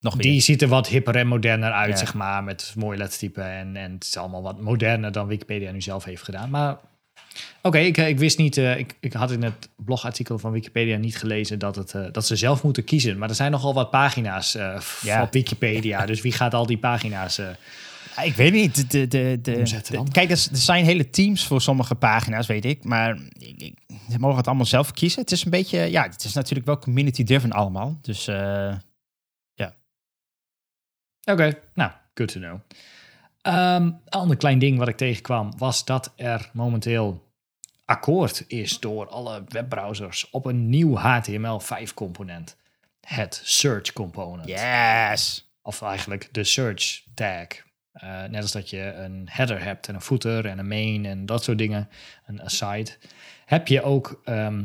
[0.00, 0.22] Nog weer.
[0.22, 1.96] die ziet er wat hipper en moderner uit, Ja.
[1.96, 2.44] zeg maar.
[2.44, 3.44] Met mooie lettertypen.
[3.44, 6.50] En, en het is allemaal wat moderner dan Wikipedia nu zelf heeft gedaan.
[6.50, 6.78] Maar
[7.62, 8.56] oké, ik, ik wist niet...
[8.56, 12.26] eh, ik, ik had in het blogartikel van Wikipedia niet gelezen dat, het, eh, dat
[12.26, 13.18] ze zelf moeten kiezen.
[13.18, 15.22] Maar er zijn nogal wat pagina's eh, Ja.
[15.22, 16.06] op Wikipedia.
[16.06, 17.38] dus wie gaat al die pagina's...
[17.38, 17.48] eh,
[18.16, 18.90] Ja, ik weet niet.
[18.90, 22.84] De, de, de, kijk, er, zijn hele teams voor sommige pagina's, weet ik.
[22.84, 23.78] Maar ik, ik-
[24.10, 25.20] ze mogen het allemaal zelf kiezen.
[25.20, 27.98] Het is een beetje, ja, het is natuurlijk wel community-driven allemaal.
[28.02, 28.74] Dus eh,
[31.30, 32.58] Oké, nou, good to know.
[33.42, 37.27] Ehm, een ander klein ding wat ik tegenkwam was dat er momenteel
[37.88, 42.56] akkoord is door alle webbrowsers op een nieuw HTML5 component.
[43.00, 44.48] Het search component.
[44.48, 45.50] yes.
[45.62, 47.46] Of eigenlijk de search tag.
[47.92, 51.26] Eh, net als dat je een header hebt en een footer en een main en
[51.26, 51.88] dat soort dingen.
[52.26, 52.90] Een aside.
[53.44, 54.64] Heb je ook ehm,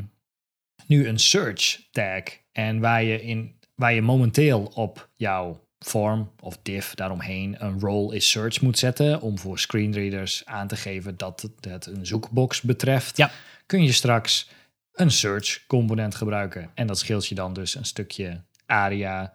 [0.87, 2.23] nu een search tag.
[2.51, 8.15] En waar je, in, waar je momenteel op jouw form of div daaromheen een role
[8.15, 9.21] is search moet zetten.
[9.21, 13.17] Om voor screenreaders aan te geven dat het, een zoekbox betreft.
[13.17, 13.31] Ja.
[13.65, 14.49] Kun je straks
[14.93, 16.71] een search component gebruiken.
[16.73, 19.33] En dat scheelt je dan dus een stukje ARIA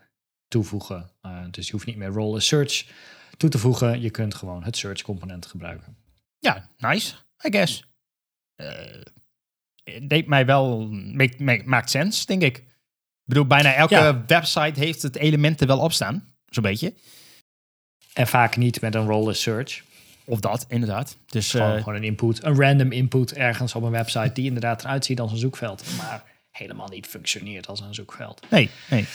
[0.49, 1.11] toevoegen.
[1.23, 2.87] Uh, dus je hoeft niet meer role as search
[3.37, 4.01] toe te voegen.
[4.01, 5.97] Je kunt gewoon het search component gebruiken.
[6.39, 7.15] Ja, nice,
[7.47, 7.85] I guess.
[8.55, 8.69] Eh,
[9.85, 12.57] het deed mij wel, make, make- maakt sens, denk ik.
[12.59, 14.25] Ik bedoel, bijna elke Ja.
[14.27, 16.37] website heeft het element er wel op staan.
[16.51, 16.95] Zo'n beetje.
[18.13, 19.83] En vaak niet met een role as search.
[20.25, 21.17] Of dat, inderdaad.
[21.27, 24.85] Dus Gewoon, eh, gewoon een input, een random input ergens op een website die inderdaad
[24.85, 25.85] eruit ziet als een zoekveld.
[25.97, 28.47] Maar helemaal niet functioneert als een zoekveld.
[28.51, 29.07] nee, nee.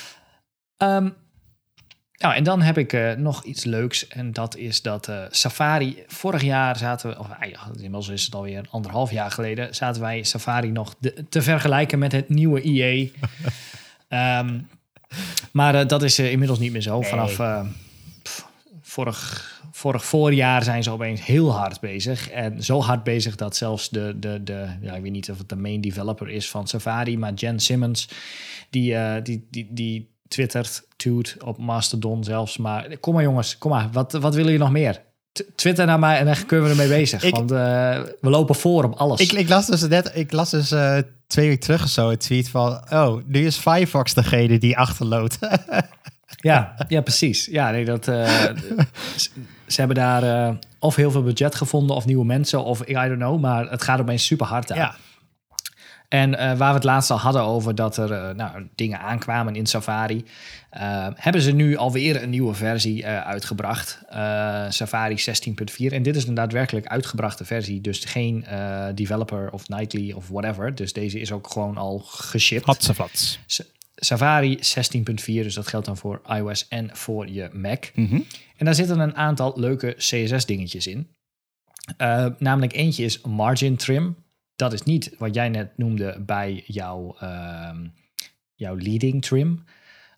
[2.18, 4.08] Nou, en dan heb ik eh, nog iets leuks.
[4.08, 6.02] En dat is dat eh, Safari...
[6.06, 7.18] Vorig jaar zaten we...
[7.18, 9.74] Of eigenlijk, inmiddels is het alweer anderhalf jaar geleden...
[9.74, 13.12] zaten wij Safari nog de- te vergelijken met het nieuwe IE.
[14.08, 14.60] Ehm,
[15.54, 16.98] maar eh, dat is eh, inmiddels niet meer zo.
[16.98, 17.08] Nee.
[17.08, 17.66] Vanaf eh,
[18.22, 18.46] pff,
[18.80, 22.30] vorig, vorig voorjaar zijn ze opeens heel hard bezig.
[22.30, 24.14] En zo hard bezig dat zelfs de...
[24.18, 27.18] de, de ja, ik weet niet of het de main developer is van Safari...
[27.18, 28.08] maar Jen Simmons,
[28.70, 32.56] die, die, die, die twittert, toot op Mastodon zelfs.
[32.56, 33.88] Maar kom maar jongens, kom maar.
[33.92, 35.02] Wat, wat willen jullie nog meer?
[35.54, 37.22] Twitter naar mij en dan kunnen we ermee bezig.
[37.22, 37.58] Ik- want eh,
[38.20, 39.20] we lopen voor op alles.
[39.20, 42.18] Ik, ik las dus net, ik las dus eh, twee weken terug of zo een
[42.18, 45.38] tweet van, oh, nu is Firefox degene die achterloopt.
[46.36, 47.46] ja, ja, precies.
[47.46, 48.28] Ja, nee, dat, eh,
[49.66, 53.40] ze, hebben daar of heel veel budget gevonden of nieuwe mensen of I don't know.
[53.40, 54.78] Maar het gaat opeens super hard aan.
[54.78, 54.94] ja,
[56.14, 59.56] En eh, waar we het laatst al hadden over dat er eh, nou, dingen aankwamen
[59.56, 60.24] in Safari,
[60.70, 63.98] eh, hebben ze nu alweer een nieuwe versie uitgebracht.
[64.68, 65.92] Safari 16.4.
[65.92, 67.80] En dit is een daadwerkelijk uitgebrachte versie.
[67.80, 68.44] Dus geen
[68.94, 70.74] developer of nightly of whatever.
[70.74, 72.66] Dus deze is ook gewoon al geshipped.
[73.94, 77.84] Safari 16.4, dus dat geldt dan voor iOS en voor je Mac.
[77.94, 78.20] Mhm.
[78.56, 81.08] En daar zitten een aantal leuke CSS-dingetjes in.
[82.38, 84.23] Namelijk eentje is margin trim.
[84.56, 87.86] Dat is niet wat jij net noemde bij jouw, ehm,
[88.54, 89.64] jouw leading trim.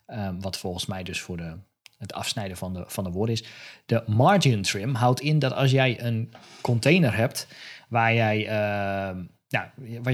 [0.05, 1.57] Ehm, wat volgens mij dus voor de,
[1.97, 3.43] het afsnijden van de, van de woorden is.
[3.85, 7.47] De margin trim houdt in dat als jij een container hebt
[7.89, 9.67] waar jij, ehm, nou,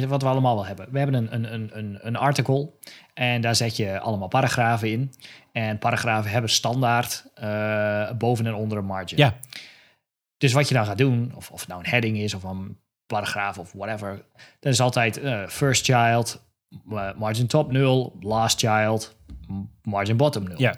[0.08, 0.92] wat, we allemaal wel hebben.
[0.92, 2.72] We hebben een, een, een, een, een article
[3.14, 5.14] en daar zet je allemaal paragrafen in.
[5.52, 9.18] En paragrafen hebben standaard eh, boven en onder een margin.
[9.18, 9.38] Ja.
[10.38, 12.78] Dus wat je dan gaat doen, of, of het nou een heading is of een
[13.14, 14.26] paragraaf of whatever,
[14.60, 16.42] dan is altijd eh, first child,
[16.90, 19.16] eh, margin top 0, last child,
[19.84, 20.56] margin bottom 0.
[20.58, 20.76] Ja.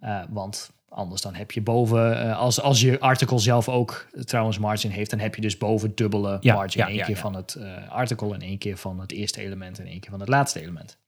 [0.00, 4.90] Eh, want anders dan heb je boven, als, als je artikel zelf ook trouwens margin
[4.90, 6.80] heeft, dan heb je dus boven dubbele Ja, margin.
[6.80, 9.86] ja, Eén ja, keer van het artikel en één keer van het eerste element en
[9.86, 10.98] één keer van het laatste element.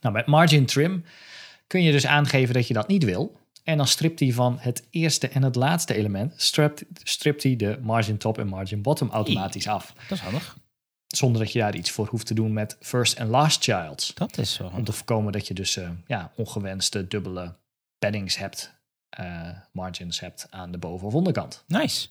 [0.00, 1.04] Nou, met margin trim
[1.66, 3.40] kun je dus aangeven dat je dat niet wil.
[3.66, 7.78] En dan stript hij van het eerste en het laatste element, stript, stript hij de
[7.82, 9.92] margin top en margin bottom automatisch af.
[10.08, 10.56] Dat is handig.
[11.06, 14.14] Zonder dat je daar iets voor hoeft te doen met first en last childs.
[14.14, 17.56] Dat is wel Om te voorkomen dat je dus eh, ja, ongewenste dubbele
[17.98, 18.74] paddings hebt,
[19.08, 21.64] eh, margins hebt aan de boven- of onderkant.
[21.66, 22.08] Nice.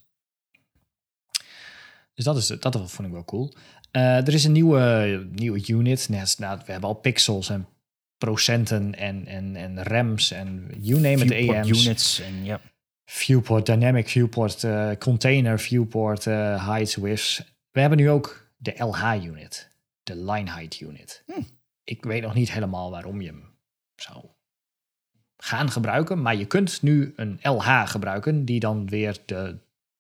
[2.13, 3.53] Dus dat, is, dat vond ik wel cool.
[3.91, 6.09] Eh, er is een nieuwe, nieuwe unit.
[6.09, 7.67] Net, nou, we hebben al pixels en
[8.17, 11.85] procenten en, en, en rems en you name it, AM's.
[11.85, 12.61] units en ja.
[13.05, 17.43] Viewport, dynamic viewport, eh, container viewport, eh heights, widths.
[17.71, 19.71] We hebben nu ook de LH-unit,
[20.03, 21.23] de line height unit.
[21.25, 21.41] Hm.
[21.83, 23.43] Ik weet nog niet helemaal waarom je hem
[23.95, 24.25] zou
[25.37, 29.57] gaan gebruiken, maar je kunt nu een LH gebruiken die dan weer de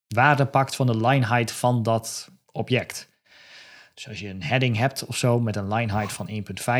[0.07, 3.09] waarde pakt van de line height van dat object.
[3.95, 6.29] Dus als je een heading hebt of zo met een line height van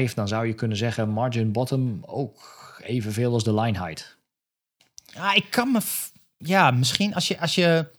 [0.08, 2.38] 1.5, dan zou je kunnen zeggen margin bottom ook
[2.84, 4.18] evenveel als de line height.
[5.18, 5.80] Ah, ik kan me...
[6.38, 7.40] Ja, misschien als je...
[7.40, 7.94] Als je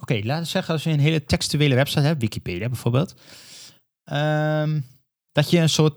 [0.00, 3.14] Oké, laten we zeggen als je een hele textuele website hebt, Wikipedia bijvoorbeeld.
[4.04, 4.80] ehm,
[5.32, 5.96] dat je een soort...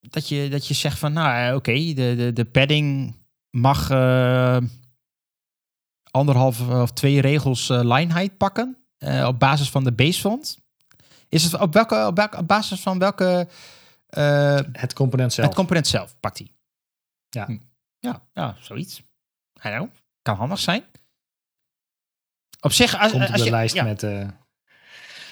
[0.00, 3.16] Dat je, dat je zegt van, nou eh, oké, de, de, de padding
[3.50, 4.56] mag eh,
[6.10, 8.79] anderhalf of twee regels eh, line height pakken.
[9.00, 10.58] Eh, op basis van de base font.
[11.28, 13.48] Is het op, welke, op, welke, op basis van welke...
[14.06, 15.46] eh, Het component zelf.
[15.46, 16.52] het component zelf pakt hij.
[17.28, 17.46] Ja.
[17.46, 17.58] Hm.
[17.98, 19.02] Ja, ja, zoiets.
[19.52, 19.88] Know.
[20.22, 20.84] Kan handig zijn.
[22.60, 24.28] Op zich, als, komt op als de je, lijst ja, met eh,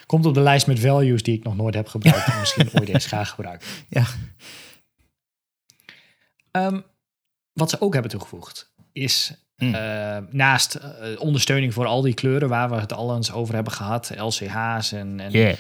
[0.07, 2.89] komt op de lijst met values die ik nog nooit heb gebruikt en misschien ooit
[2.89, 3.69] eens ga gebruiken.
[3.89, 4.05] Ja.
[6.51, 6.81] Ehm,
[7.53, 9.75] wat ze ook hebben toegevoegd is Hmm.
[9.75, 13.73] eh, naast eh, ondersteuning voor al die kleuren waar we het al eens over hebben
[13.73, 15.57] gehad, LCH's en, en Yeah.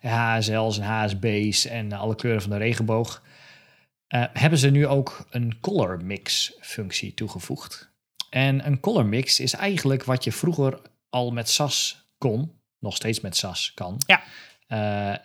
[0.00, 3.22] HSL's en HSB's en alle kleuren van de regenboog,
[4.06, 7.90] eh, hebben ze nu ook een color mix functie toegevoegd.
[8.30, 10.78] En een color mix is eigenlijk wat je vroeger
[11.10, 14.00] al met SAS kon, nog steeds met SAS kan.
[14.06, 14.22] Ja.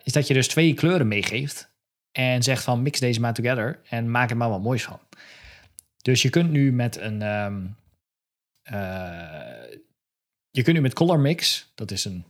[0.04, 1.70] Is dat je dus twee kleuren meegeeft
[2.12, 5.00] en zegt van mix deze maar together en maak er maar wat moois van.
[6.02, 7.62] Dus je kunt nu met een ehm, eh,
[10.52, 12.26] je kunt nu met color mix, dat is een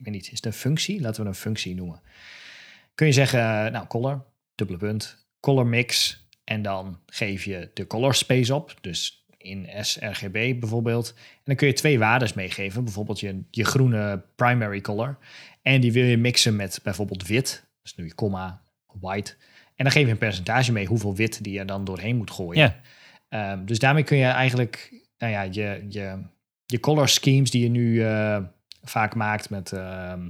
[0.00, 1.00] ik weet niet, is het een functie?
[1.00, 2.00] Laten we een functie noemen.
[2.94, 6.18] Kun je zeggen, eh, nou, color, dubbele punt, color mix.
[6.44, 8.74] En dan geef je de color space op.
[8.80, 11.14] Dus in sRGB bijvoorbeeld.
[11.16, 12.84] En dan kun je twee waardes meegeven.
[12.84, 15.18] Bijvoorbeeld je, je groene primary color.
[15.62, 17.66] En die wil je mixen met bijvoorbeeld wit.
[17.82, 18.62] Dus nu je comma,
[19.00, 19.34] white.
[19.74, 22.62] En dan geef je een percentage mee hoeveel wit die je dan doorheen moet gooien.
[22.62, 22.80] Ja.
[23.28, 26.22] Ehm, dus daarmee kun je eigenlijk, nou ja, je, je,
[26.66, 28.38] je color schemes die je nu eh,
[28.82, 30.28] vaak maakt met ehm,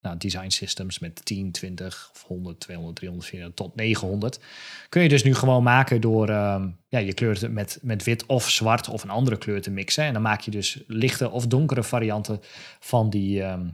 [0.00, 4.40] nou, design systems met 10, 20 of 100, 200, 300, 400 tot 900.
[4.88, 8.50] Kun je dus nu gewoon maken door ehm, ja, je kleur met, met wit of
[8.50, 10.04] zwart of een andere kleur te mixen.
[10.04, 12.40] En dan maak je dus lichte of donkere varianten
[12.80, 13.68] van die, ehm,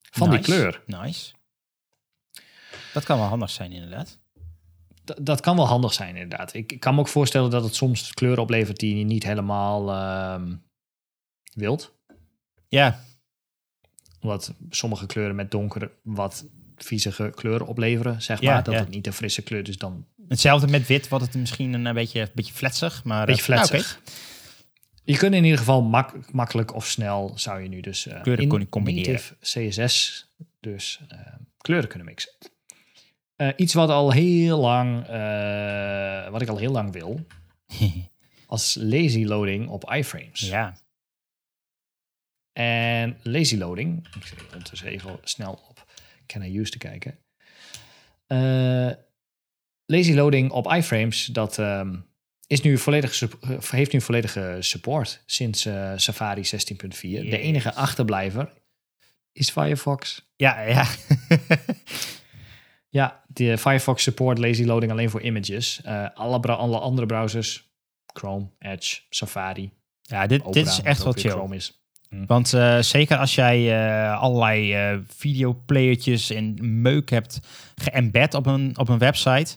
[0.00, 0.82] van die kleur.
[0.86, 1.32] Nice.
[2.92, 4.18] Dat kan wel handig zijn, inderdaad.
[5.22, 6.54] Dat kan wel handig zijn, inderdaad.
[6.54, 9.90] Ik, ik kan me ook voorstellen dat het soms kleuren oplevert die je niet helemaal
[9.90, 10.54] ehm,
[11.54, 11.94] wilt.
[12.68, 13.00] Ja,
[14.20, 18.62] Omdat sommige kleuren met donkere wat viezige kleuren opleveren, zeg Ja, maar.
[18.62, 18.80] Dat ja.
[18.80, 22.20] het niet een frisse kleur is, dan hetzelfde met wit wordt het misschien een, beetje,
[22.20, 23.04] een beetje fletsig.
[23.04, 24.00] Maar, beetje eh, fletsig.
[25.04, 28.60] Je kunt in ieder geval mak- makkelijk of snel zou je nu dus eh, Kleuren
[28.60, 29.20] in combineren.
[29.40, 30.26] CSS
[30.60, 31.18] dus eh,
[31.58, 32.32] kleuren kunnen mixen.
[33.44, 37.26] Eh, iets wat al heel lang, eh, wat ik al heel lang wil,
[38.46, 40.40] als lazy loading op iframes.
[40.40, 40.82] ja.
[42.52, 45.86] En lazy loading, ik zit ondertussen even snel op
[46.26, 47.18] Can I Use te kijken.
[48.26, 48.90] Eh,
[49.86, 51.96] lazy loading op iframes, dat ehm,
[52.46, 53.20] is nu volledig,
[53.70, 57.30] heeft nu volledige support sinds Safari 16.4.
[57.30, 58.52] De enige achterblijver
[59.32, 60.28] is Firefox.
[60.36, 60.86] Ja, ja.
[62.94, 65.80] Ja, de Firefox support lazy loading alleen voor images.
[65.86, 67.68] Uh, alle, alle andere browsers,
[68.06, 69.70] Chrome, Edge, Safari,
[70.02, 71.30] ja dit, Opera, dit is echt wat chill.
[71.30, 71.84] Chrome is.
[72.26, 77.40] Want eh, zeker als jij eh, allerlei eh videoplayertjes en meuk hebt
[77.74, 79.56] geëmbed op een, op een website,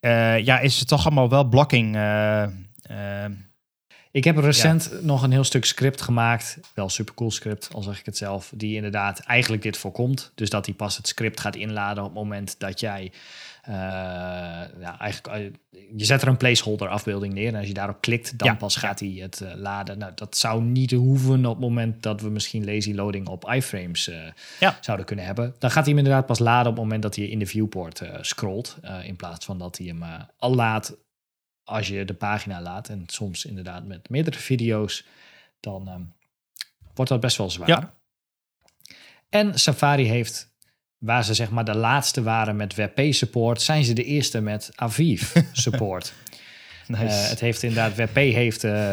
[0.00, 1.94] eh, ja, is het toch allemaal wel blocking.
[4.16, 6.58] Ik heb recent nog een heel stuk script gemaakt.
[6.74, 8.52] Wel supercool script, al zeg ik het zelf.
[8.54, 10.32] Die inderdaad eigenlijk dit voorkomt.
[10.34, 13.12] Dus dat hij pas het script gaat inladen op het moment dat jij...
[13.62, 13.72] eh,
[14.80, 17.48] ja, eigenlijk, eh, je zet er een placeholder afbeelding neer.
[17.48, 18.54] En als je daarop klikt, dan Ja.
[18.54, 19.98] pas gaat hij het eh, laden.
[19.98, 24.10] Nou, dat zou niet hoeven op het moment dat we misschien lazy loading op iframes
[24.60, 24.78] Ja.
[24.80, 25.54] zouden kunnen hebben.
[25.58, 28.02] Dan gaat hij hem inderdaad pas laden op het moment dat hij in de viewport
[28.20, 28.76] scrolt.
[29.02, 30.02] in plaats van dat hij hem
[30.38, 30.96] al laat
[31.66, 35.06] als je de pagina laat, en soms inderdaad met meerdere video's,
[35.60, 36.02] dan ehm,
[36.94, 37.68] wordt dat best wel zwaar.
[37.68, 37.94] Ja.
[39.28, 40.54] En Safari heeft,
[40.98, 44.70] waar ze zeg maar de laatste waren met WebP support, zijn ze de eerste met
[44.74, 46.12] Aviv support.
[46.86, 47.04] nice.
[47.04, 48.92] Eh, het heeft inderdaad, WebP heeft, eh,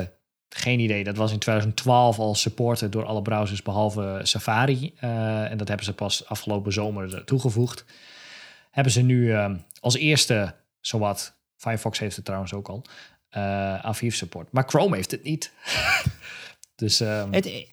[0.49, 4.93] geen idee, dat was in 2012 al supported door alle browsers behalve Safari.
[4.95, 7.85] Eh, en dat hebben ze pas afgelopen zomer er toegevoegd.
[8.71, 12.81] Hebben ze nu ehm, als eerste, zowat, Firefox heeft het trouwens ook al,
[13.29, 14.51] eh Aviv support.
[14.51, 15.51] Maar Chrome heeft het niet.
[16.75, 17.67] dus ehm, het,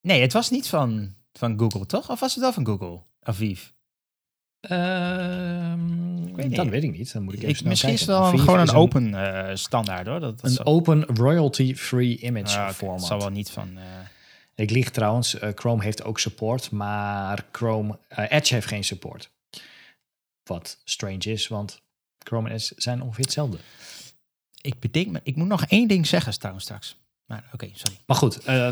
[0.00, 2.10] nee, het was niet van, van Google, toch?
[2.10, 3.00] Of was het wel van Google?
[3.22, 3.68] Aviv?
[4.60, 7.12] ehm, weet dat weet ik niet.
[7.12, 10.06] Dan moet ik even Ik, misschien is het wel Aviv gewoon een open eh, standaard,
[10.06, 10.20] hoor.
[10.20, 12.98] Dat, dat Een open royalty-free image Ah, format.
[12.98, 13.76] Het zal wel niet van...
[13.78, 13.84] eh,
[14.54, 19.30] Ik lieg trouwens, eh, Chrome heeft ook support, maar Chrome, eh, Edge heeft geen support.
[20.44, 21.82] Wat strange is, want
[22.24, 23.58] Chrome en Edge zijn ongeveer hetzelfde.
[24.60, 25.20] ik bedenk me...
[25.22, 26.96] Ik moet nog één ding zeggen trouwens straks.
[27.26, 27.98] Maar oké, sorry.
[28.06, 28.70] Maar goed, eh,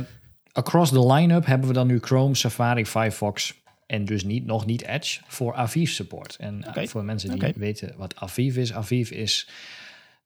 [0.52, 3.54] across the line-up hebben we dan nu Chrome, Safari, Firefox
[3.86, 6.36] en dus niet, nog niet Edge voor Aviv support.
[6.36, 9.48] En eh, voor mensen die weten wat Aviv is, Aviv is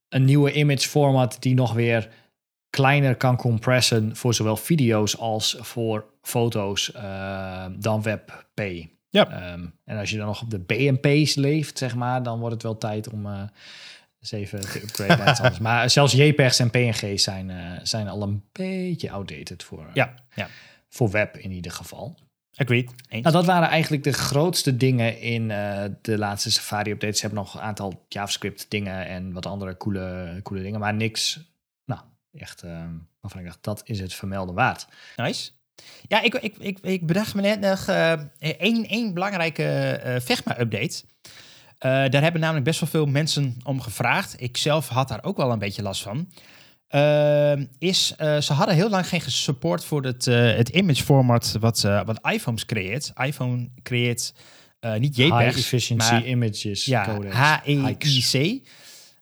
[0.09, 2.09] een nieuwe image format die nog weer
[2.71, 8.61] kleiner kan compressen voor zowel video's als voor foto's eh, dan WebP.
[9.13, 9.31] Ja.
[9.31, 12.63] Ehm, en als je dan nog op de BMP's leeft, zeg maar, dan wordt het
[12.63, 13.27] wel tijd om
[14.23, 15.63] eens even te upgraden.
[15.63, 20.15] Maar zelfs JPEG's en PNG's zijn, eh, zijn al een beetje outdated voor, eh, Ja,
[20.35, 20.49] ja.
[20.89, 22.19] voor web in ieder geval.
[22.55, 22.91] Agreed.
[23.09, 23.23] Eens.
[23.23, 25.49] Nou, dat waren eigenlijk de grootste dingen in
[26.03, 27.19] de laatste Safari-updates.
[27.19, 31.41] Ze hebben nog een aantal JavaScript-dingen en wat andere coole, coole dingen, maar niks,
[31.85, 32.01] nou,
[32.33, 32.85] echt, eh,
[33.21, 34.87] waarvan ik dacht, dat is het vermelden waard.
[35.17, 35.51] Nice.
[36.09, 41.03] Ja, ik, ik, ik, ik bedacht me net nog eh, één, één belangrijke eh Vegma-update.
[41.79, 44.35] Eh, daar hebben namelijk best wel veel mensen om gevraagd.
[44.39, 46.29] Ik zelf had daar ook wel een beetje last van.
[47.79, 52.65] Is, ze hadden heel lang geen support voor het, het image format wat, wat iPhones
[52.65, 53.13] creëert.
[53.17, 54.35] iPhone creëert
[54.99, 57.19] niet High JPEGs, efficiency maar images ja.
[57.65, 58.63] HEIC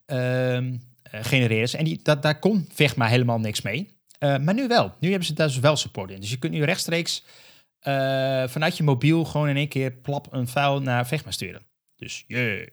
[0.06, 0.72] ehm
[1.10, 1.76] eh, genereren ze.
[1.76, 3.90] En die, dat, daar kon Vegma helemaal niks mee.
[4.20, 4.94] Eh, maar nu wel.
[5.00, 6.20] Nu hebben ze daar dus wel support in.
[6.20, 7.24] Dus je kunt nu rechtstreeks
[7.80, 7.92] eh,
[8.48, 11.62] vanuit je mobiel gewoon in één keer plap een file naar Vegma sturen.
[11.96, 12.66] Dus yeah.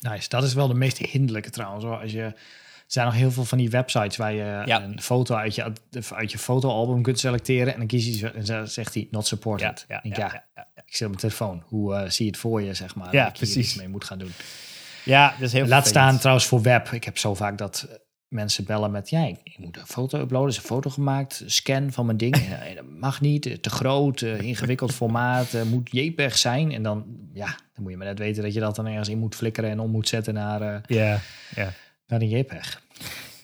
[0.00, 0.28] Nice.
[0.28, 1.84] Dat is wel de meest hinderlijke trouwens.
[1.84, 2.00] Hoor.
[2.00, 2.34] Als je, er
[2.86, 4.82] zijn nog heel veel van die websites waar je Ja.
[4.82, 5.72] een foto uit je,
[6.14, 7.72] uit je fotoalbum kunt selecteren.
[7.72, 9.84] En dan kies je en zegt hij not supported.
[9.88, 10.44] Ja, ja, Ik ja,
[10.86, 11.62] ik zit op mijn telefoon.
[11.66, 13.12] Hoe eh, zie je het voor je, zeg maar?
[13.14, 13.56] Ja, dat precies.
[13.56, 14.32] iets mee moet gaan doen.
[15.04, 16.88] Ja, dat is heel Laat staan trouwens voor web.
[16.88, 17.88] Ik heb zo vaak dat
[18.34, 19.10] mensen bellen met...
[19.10, 20.48] Ja, ik, ik moet een foto uploaden.
[20.50, 21.42] is een foto gemaakt.
[21.46, 22.36] Scan van mijn ding.
[22.74, 23.46] Dat mag niet.
[23.46, 24.22] eh, Te groot.
[24.22, 25.54] eh, ingewikkeld formaat.
[25.54, 26.72] eh, moet JPEG zijn.
[26.72, 28.42] En dan, ja, dan moet je maar net weten...
[28.42, 29.70] dat je dat dan ergens in moet flikkeren...
[29.70, 31.20] en om moet zetten naar, Ja,
[31.54, 31.72] ja.
[32.06, 32.82] naar een JPEG.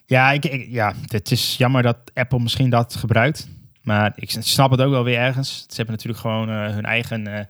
[0.07, 3.48] Ja, ik, ik- ja, het is jammer dat Apple misschien dat gebruikt.
[3.83, 5.59] Maar ik snap het ook wel weer ergens.
[5.68, 7.48] Ze hebben natuurlijk gewoon hun eigen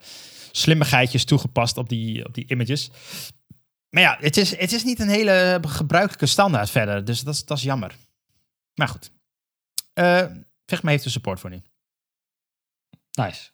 [0.53, 2.91] slimmigheidjes toegepast op die, op die images.
[3.91, 7.05] Maar ja, het is, het is niet een hele gebruikelijke standaard verder.
[7.05, 7.97] Dus dat is, dat is jammer.
[8.75, 9.13] Maar goed.
[9.93, 10.27] Eh
[10.67, 11.63] Vegma heeft er support voor nu.
[13.11, 13.51] Nice.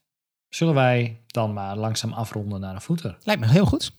[0.48, 3.16] Zullen wij dan maar langzaam afronden naar een voeter?
[3.22, 3.92] Lijkt me heel goed.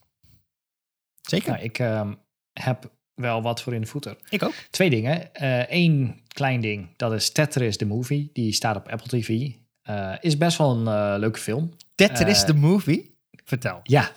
[1.21, 1.51] Zeker.
[1.51, 2.13] Nou, ik ehm,
[2.53, 4.17] heb wel wat voor in de voeter.
[4.29, 4.53] Ik ook.
[4.69, 5.29] Twee dingen.
[5.75, 8.29] Eén klein ding, dat is Tetris the Movie.
[8.33, 9.51] Die staat op Apple TV.
[9.81, 11.73] Eh, is best wel een eh, leuke film.
[11.95, 13.17] Tetris Eh, the movie.
[13.43, 13.79] Vertel.
[13.83, 14.11] Ja.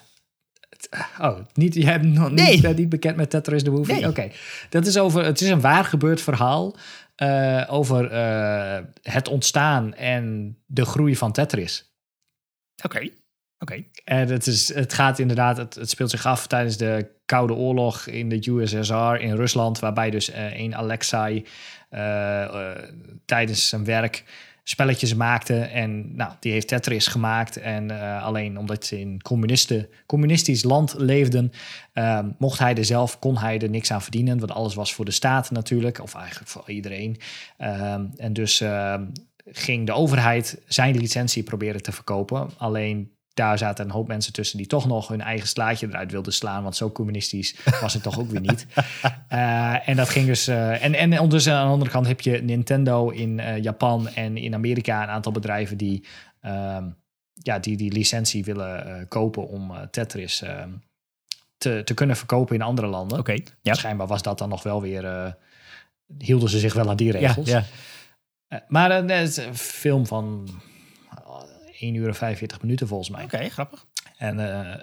[0.80, 2.50] Het- Oh, niet, jij hebt nog Nee.
[2.52, 3.94] niet, bent niet bekend met Tetris the Movie?
[3.94, 4.08] Nee.
[4.08, 4.30] Oké.
[4.68, 6.76] Dat is over, het is een waar gebeurd verhaal
[7.14, 11.92] eh, over eh, het ontstaan en de groei van Tetris.
[12.84, 13.08] Oké.
[13.58, 13.84] Oké.
[14.04, 18.06] En het, is, het gaat inderdaad, het, het speelt zich af tijdens de Koude Oorlog
[18.06, 21.46] in de USSR in Rusland, waarbij dus eh een Alexei
[21.88, 22.78] eh, eh,
[23.24, 24.24] tijdens zijn werk
[24.70, 25.58] spelletjes maakte.
[25.58, 27.56] En nou, die heeft Tetris gemaakt.
[27.56, 31.52] En eh, alleen omdat ze in communisten, communistisch land leefden,
[31.92, 34.38] ehm, mocht hij er zelf, kon hij er niks aan verdienen.
[34.38, 37.16] Want alles was voor de staat natuurlijk, of eigenlijk voor iedereen.
[37.56, 39.04] Ehm, en dus ehm,
[39.44, 42.50] ging de overheid zijn licentie proberen te verkopen.
[42.56, 46.32] Alleen daar zaten een hoop mensen tussen die toch nog hun eigen slaatje eruit wilden
[46.32, 46.62] slaan.
[46.62, 48.66] Want zo communistisch was het toch ook weer niet.
[49.32, 50.48] Uh, en dat ging dus.
[50.48, 54.36] Uh, en, en ondertussen aan de andere kant heb je Nintendo in uh, Japan en
[54.36, 56.04] in Amerika een aantal bedrijven die,
[57.32, 60.42] ja, die die licentie willen kopen om Tetris
[61.58, 63.18] te, te kunnen verkopen in andere landen.
[63.18, 63.30] Oké.
[63.30, 63.74] Okay, ja.
[63.74, 65.36] Schijnbaar was dat dan nog wel weer.
[66.18, 67.48] hielden ze zich wel aan die regels.
[67.48, 67.64] Ja,
[68.48, 68.64] ja.
[68.68, 70.48] maar een film van
[71.80, 73.24] 1 uur en 45 minuten volgens mij.
[73.24, 73.86] Oké, grappig.
[74.16, 74.74] En uh,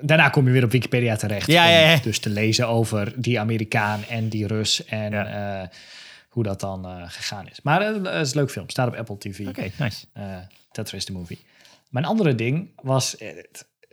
[0.00, 1.46] daarna kom je weer op Wikipedia terecht.
[1.46, 1.98] Ja, ja, ja.
[2.02, 5.62] Dus te lezen over die Amerikaan en die Rus en ja.
[5.62, 5.68] uh,
[6.28, 7.60] hoe dat dan uh, gegaan is.
[7.62, 8.70] Maar het is een leuk film.
[8.70, 9.40] Staat op Apple TV.
[9.40, 10.06] Oké, okay, nice.
[10.70, 11.38] Tetris de movie.
[11.88, 13.16] Mijn andere ding was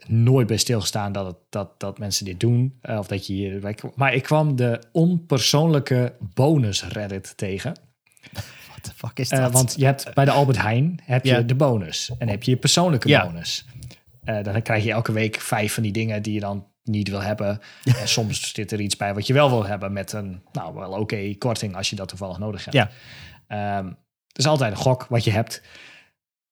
[0.06, 2.78] nooit bij stilgestaan dat, het, dat, dat mensen dit doen.
[2.82, 3.76] of dat je hier...
[3.94, 7.76] Maar ik kwam de onpersoonlijke bonus Reddit tegen.
[8.82, 9.38] What the fuck is dat?
[9.38, 12.10] Uh, want je hebt bij de Albert Heijn heb je de bonus.
[12.18, 13.64] En heb je je persoonlijke bonus.
[14.24, 17.22] Uh, dan krijg je elke week vijf van die dingen die je dan niet wil
[17.22, 17.60] hebben.
[18.00, 20.90] en soms zit er iets bij wat je wel wil hebben met een, nou wel
[20.90, 22.90] oké okay, korting als je dat toevallig nodig hebt.
[23.48, 23.78] Ja.
[23.78, 23.86] Um,
[24.28, 25.62] het is altijd een gok wat je hebt.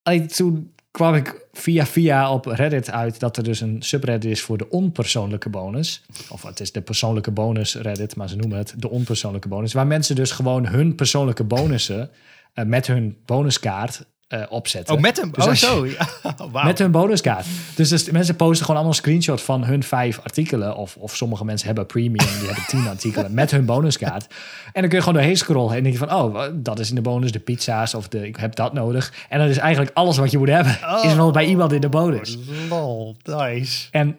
[0.03, 4.41] Alleen toen kwam ik via via op Reddit uit dat er dus een subreddit is
[4.41, 6.03] voor de onpersoonlijke bonus.
[6.29, 9.73] Of het is de persoonlijke bonus Reddit, maar ze noemen het de onpersoonlijke bonus.
[9.73, 12.09] Waar mensen dus gewoon hun persoonlijke bonussen
[12.55, 14.95] uh, met hun bonuskaart uh, opzetten.
[14.95, 15.31] Oh, met hem?
[15.31, 15.85] Dus oh, zo.
[15.85, 15.97] Je,
[16.51, 16.63] wow.
[16.63, 17.45] Met hun bonuskaart.
[17.75, 20.75] Dus, dus, mensen posten gewoon allemaal een screenshot van hun vijf artikelen.
[20.75, 24.27] Of, of sommige mensen hebben premium, die hebben tien artikelen met hun bonuskaart.
[24.73, 26.95] En dan kun je gewoon doorheen scrollen en denk je van, oh, dat is in
[26.95, 29.13] de bonus, de pizza's of de, ik heb dat nodig.
[29.29, 31.81] En dan is eigenlijk alles wat je moet hebben, oh, is wel bij iemand in
[31.81, 32.37] de bonus.
[32.69, 33.87] Lol, nice.
[33.91, 34.17] En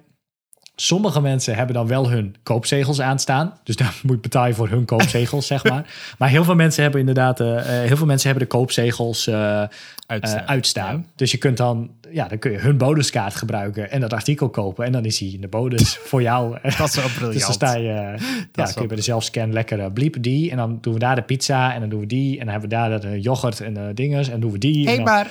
[0.82, 3.58] Sommige mensen hebben dan wel hun koopzegels aanstaan.
[3.64, 5.94] Dus dan moet je betalen voor hun koopzegels, zeg maar.
[6.18, 7.40] Maar heel veel mensen hebben inderdaad...
[7.40, 9.64] Uh, heel veel mensen hebben de koopzegels uh,
[10.06, 10.42] uitstaan.
[10.42, 10.96] Uh, uitstaan.
[10.96, 11.12] Ja.
[11.14, 11.90] Dus je kunt dan...
[12.10, 14.84] Ja, dan kun je hun bonuskaart gebruiken en dat artikel kopen.
[14.84, 16.58] En dan is hij in de bonus voor jou.
[16.62, 17.32] Dat is wel briljant.
[17.32, 18.16] Dus dan sta je...
[18.52, 20.50] ja, kun je bij de zelfscan lekker bliep die.
[20.50, 22.32] En dan doen we daar de pizza en dan doen we die.
[22.32, 24.28] En dan hebben we daar de yoghurt en de dinges.
[24.28, 24.86] En doen we die.
[24.88, 25.30] Hé, hey, maar...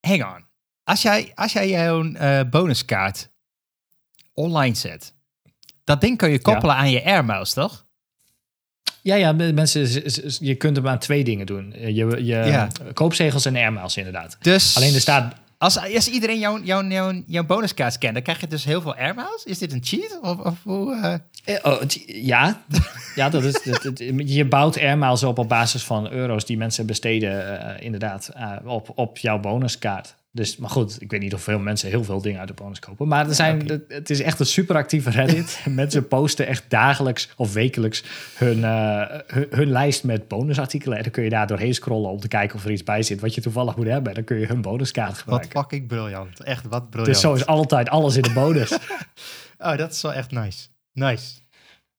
[0.00, 0.44] Hang on.
[0.84, 2.12] Als jij, als jij jouw
[2.50, 3.29] bonuskaart
[4.40, 5.14] online zet.
[5.84, 6.80] Dat ding kun je koppelen ja.
[6.80, 7.84] aan je AirMouse, toch?
[9.02, 10.02] Ja, ja, mensen,
[10.46, 11.74] je kunt hem aan twee dingen doen.
[11.78, 12.68] Je, je ja.
[12.92, 14.36] koopzegels en AirMouse inderdaad.
[14.40, 15.34] Dus alleen er staat.
[15.58, 18.94] Als, als iedereen jouw, jouw, jouw, jouw bonuskaart scant, dan krijg je dus heel veel
[18.94, 19.48] AirMouse.
[19.48, 20.18] Is dit een cheat?
[20.22, 21.20] Of, of hoe?
[21.44, 21.56] Uh...
[21.62, 22.62] Oh, ja,
[23.14, 26.86] ja dat is, dat, dat, je bouwt AirMiles op op basis van euro's die mensen
[26.86, 30.14] besteden, uh, inderdaad, uh, op, op jouw bonuskaart.
[30.32, 32.78] Dus, maar goed, ik weet niet of veel mensen heel veel dingen uit de bonus
[32.78, 33.08] kopen.
[33.08, 33.96] Maar er zijn, ja, okay.
[33.96, 35.60] het is echt een superactieve Reddit.
[35.70, 38.04] mensen posten echt dagelijks of wekelijks
[38.34, 40.96] hun, uh, hun, hun, lijst met bonusartikelen.
[40.96, 43.20] En dan kun je daar doorheen scrollen om te kijken of er iets bij zit
[43.20, 44.08] wat je toevallig moet hebben.
[44.08, 45.50] En dan kun je hun bonuskaart gebruiken.
[45.52, 46.42] Wat fucking briljant.
[46.42, 47.12] Echt wat briljant.
[47.12, 48.72] Dus zo is altijd alles in de bonus.
[49.58, 50.66] oh, dat is wel echt nice.
[50.92, 51.38] Nice.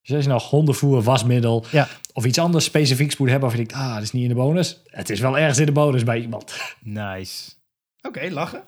[0.01, 1.87] Dus als je nog hondenvoer, wasmiddel ja.
[2.13, 3.47] of iets anders specifieks moet hebben...
[3.47, 4.81] of je denkt, ah, dat is niet in de bonus.
[4.85, 6.55] Het is wel ergens in de bonus bij iemand.
[6.79, 7.59] Nice.
[8.01, 8.63] Oké, okay, lachen.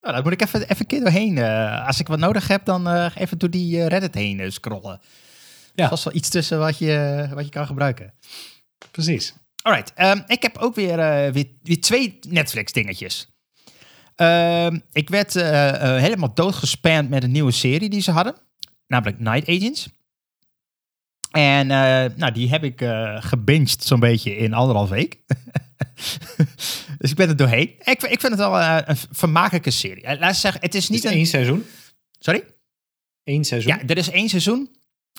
[0.00, 1.36] Nou, dan moet ik even, even een keer doorheen.
[1.36, 5.00] Uh, als ik wat nodig heb, dan uh, even door die uh, Reddit heen scrollen.
[5.74, 5.86] Ja.
[5.86, 8.14] Er is wel iets tussen wat je, wat je kan gebruiken.
[8.90, 9.34] Precies.
[9.62, 10.96] Alright, um, ik heb ook weer,
[11.32, 13.28] weer, weer, twee Netflix dingetjes.
[14.16, 18.34] Uh, ik werd helemaal doodgespamd met een nieuwe serie die ze hadden.
[18.86, 19.88] Namelijk Night Agents.
[21.30, 21.66] En
[22.16, 22.84] nou, die heb ik
[23.18, 25.18] gebinged zo'n beetje in anderhalf week.
[26.98, 27.74] dus ik ben er doorheen.
[27.78, 30.18] Ik, ik vind het wel een, een vermakelijke serie.
[30.18, 31.16] Laat zeggen, het is niet is een...
[31.16, 31.64] één seizoen.
[32.18, 32.44] Sorry?
[33.24, 33.72] Eén seizoen?
[33.72, 34.70] Ja, er is één seizoen.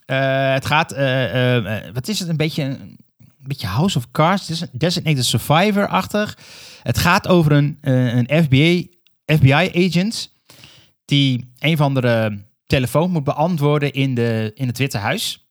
[0.07, 2.97] Uh, het gaat, uh, uh, wat is het, een beetje, een
[3.37, 6.37] beetje House of Cards, Designated Survivor-achtig.
[6.83, 8.89] Het gaat over een, een FBI,
[9.25, 10.33] FBI-agent
[11.05, 15.47] die een van de telefoon moet beantwoorden in, de, in het Witte Huis.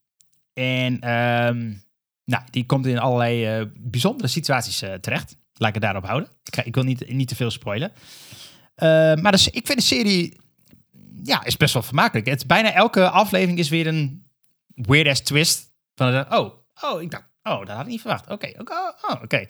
[0.52, 1.10] En...
[1.10, 1.88] Um,
[2.30, 5.36] nou, die komt in allerlei uh, bijzondere situaties uh, terecht.
[5.54, 6.30] Laat ik het daarop houden.
[6.44, 7.92] Ik, ik wil niet, niet te veel spoilen.
[7.92, 10.40] Uh, maar dus, ik vind de serie
[11.22, 12.26] ja, is best wel vermakelijk.
[12.26, 14.26] Het, bijna elke aflevering is weer een
[14.74, 15.70] weird-ass twist.
[15.94, 18.30] Van, oh, oh, ik dacht, oh, dat had ik niet verwacht.
[18.30, 19.46] Oké, oké, okay, oh, oké.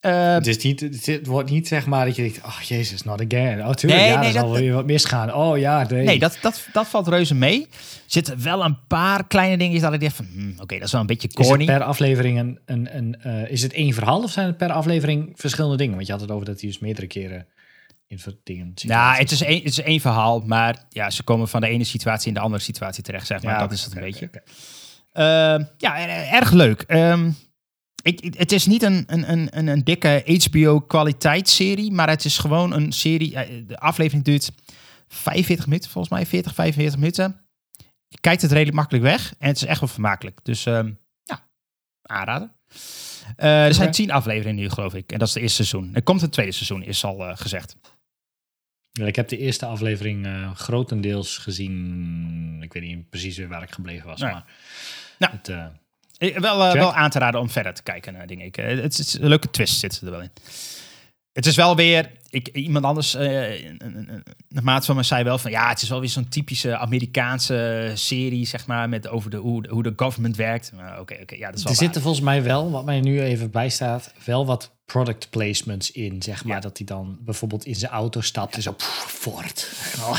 [0.00, 3.20] Eh, Het, is niet, het, wordt niet zeg maar dat je denkt, oh jezus, not
[3.32, 3.66] again.
[3.66, 5.34] Oh, tuurlijk, Nee, ja, nee, er zal dat- weer wat misgaan.
[5.34, 6.04] Oh ja, nee.
[6.04, 7.60] Nee, dat, dat, dat valt reuze mee.
[7.62, 7.68] Er
[8.06, 10.26] zitten wel een paar kleine dingetjes dat ik dacht van...
[10.32, 11.64] hmm, Oké, dat is wel een beetje is corny.
[11.64, 15.32] per aflevering een, een, een eh, is het één verhaal of zijn het per aflevering
[15.34, 15.94] verschillende dingen?
[15.94, 17.46] Want je had het over dat hij dus meerdere keren
[18.06, 18.72] in dingen.
[18.86, 21.84] Nou, het is, één, het is één verhaal, maar ja, ze komen van de ene
[21.84, 23.52] situatie in de andere situatie terecht, zeg maar.
[23.54, 24.30] Ja, dat is het een beetje.
[25.12, 26.82] Ehm, ja, er- erg leuk.
[26.82, 27.30] Ehm,
[28.02, 32.92] ik, het is niet een, een, een, een, dikke HBO-kwaliteitsserie, maar het is gewoon een
[32.92, 33.34] serie.
[33.36, 34.50] eh, De aflevering duurt
[35.08, 37.40] 45 minuten, volgens mij, 40, 45 minuten.
[38.08, 40.38] Je kijkt het redelijk makkelijk weg en het is echt wel vermakelijk.
[40.42, 40.92] Dus ehm,
[41.22, 41.44] ja,
[42.02, 42.52] aanraden.
[43.36, 45.12] Eh, er zijn tien afleveringen nu, geloof ik.
[45.12, 45.94] En dat is het eerste seizoen.
[45.94, 47.76] Er komt een tweede seizoen, is al eh, gezegd.
[48.90, 52.58] Ja, ik heb de eerste aflevering grotendeels gezien.
[52.62, 54.20] Ik weet niet precies weer waar ik gebleven was.
[54.20, 54.32] Nee.
[54.32, 54.44] Maar
[55.18, 55.32] Nou.
[55.32, 55.72] het,
[56.18, 58.46] Wel, eh, wel aan te raden om verder te kijken naar dingen.
[58.46, 60.30] Ik, eh, het is een leuke twist zit er wel in.
[61.32, 65.02] Het is wel weer, ik, iemand anders, eh, een, een, een- een maat van me
[65.02, 69.08] zei wel van ja, het is wel weer zo'n typische Amerikaanse serie, zeg maar, met
[69.08, 70.72] over de, hoe, de- hoe de government werkt.
[70.76, 71.84] Maar Oké, oké, ja, dat is wel er waar.
[71.84, 76.22] zitten volgens mij wel, wat mij nu even bijstaat, wel wat product placements in.
[76.22, 76.60] Zeg maar Ja.
[76.62, 79.68] dat hij dan bijvoorbeeld in zijn auto stapt en zo pff, Ford.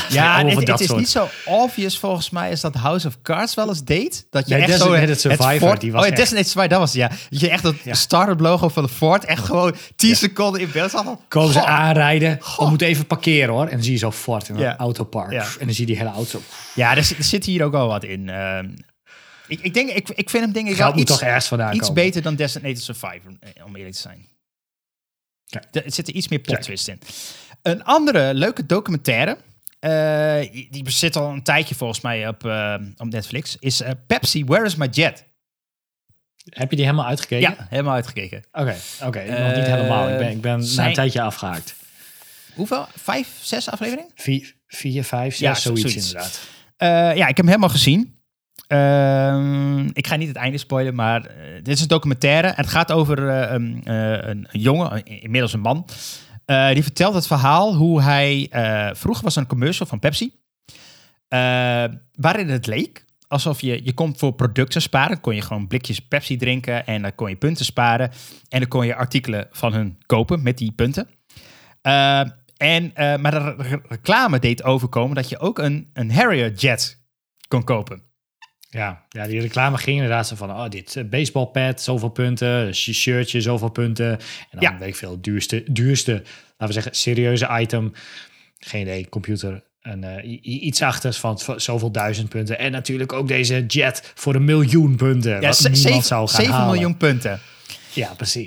[0.08, 0.98] Ja, het, is soort.
[0.98, 4.26] niet zo obvious volgens mij als dat House of Cards wel eens deed.
[4.30, 4.92] Dat je Nee, echt zo...
[4.92, 7.08] het Survivor, Ford- die was oh, ja, echt- Survivor, dat was ja.
[7.30, 7.94] Dat je echt dat Ja.
[7.94, 11.18] start-up logo van de Ford echt gewoon 10 seconden in beeld zat.
[11.28, 12.38] Komen ze aanrijden.
[12.56, 13.64] We moeten even parkeren hoor.
[13.64, 15.32] En dan zie je zo Ford in een autopark.
[15.32, 16.40] En dan zie je die hele auto.
[16.74, 18.28] Ja, er, zit- er zit hier ook wel wat in.
[18.28, 18.68] Ehm,
[19.48, 21.86] ik, ik, denk, ik, ik vind hem denk ik wel iets, toch ergens vandaan iets
[21.88, 21.94] komen.
[22.02, 24.26] beter dan Designated Survivor, eh, om eerlijk te zijn.
[25.50, 25.62] Ja.
[25.72, 26.98] Er zit er iets meer plot in.
[27.62, 29.38] Een andere leuke documentaire,
[29.78, 34.44] eh, die zit al een tijdje volgens mij op, eh, op Netflix, is eh, Pepsi,
[34.44, 35.28] Where is my jet?
[36.44, 37.50] Heb je die helemaal uitgekeken?
[37.50, 38.44] Ja, helemaal uitgekeken.
[38.52, 39.24] Oké, oké.
[39.24, 40.08] nog niet helemaal.
[40.08, 41.74] Ik ben, ik ben na een tijdje afgehaakt.
[42.54, 42.86] Hoeveel?
[42.96, 44.10] Vijf, zes afleveringen?
[44.14, 46.06] Vier, vier vijf, zes, Ja, zoiets, zoiets.
[46.06, 46.40] inderdaad.
[46.76, 48.19] Eh, ja, ik heb hem helemaal gezien.
[48.70, 52.48] Ehm, ik ga niet het einde spoilen, maar eh, dit is een documentaire.
[52.48, 55.86] En het gaat over eh, een, eh, een, jongen, inmiddels een man.
[56.72, 58.48] die vertelt het verhaal hoe hij...
[58.96, 60.32] vroeger was een commercial van Pepsi.
[62.14, 63.84] waarin het leek alsof je...
[63.84, 65.20] Je kon voor producten sparen.
[65.20, 68.10] Kon je gewoon blikjes Pepsi drinken en dan kon je punten sparen.
[68.48, 71.08] En dan kon je artikelen van hun kopen met die punten.
[72.56, 77.00] En, maar de re- reclame deed overkomen dat je ook een, een Harrier jet
[77.48, 78.09] kon kopen.
[78.70, 80.50] Ja, ja, die reclame ging inderdaad zo van...
[80.50, 82.48] Oh, dit eh, baseballpad, zoveel punten.
[82.48, 84.10] Een shirtje, zoveel punten.
[84.10, 84.18] En
[84.50, 84.78] dan Ja.
[84.78, 87.92] weet ik veel, duurste, duurste, laten we zeggen, serieuze item.
[88.58, 89.62] Geen idee, computer.
[89.82, 92.58] En eh, i- i- iets achters van zoveel duizend punten.
[92.58, 95.30] En natuurlijk ook deze jet voor een miljoen punten.
[95.40, 96.70] Ja, wat niemand zeven- zou gaan 7 halen.
[96.72, 97.40] miljoen punten.
[97.92, 98.44] Ja, precies.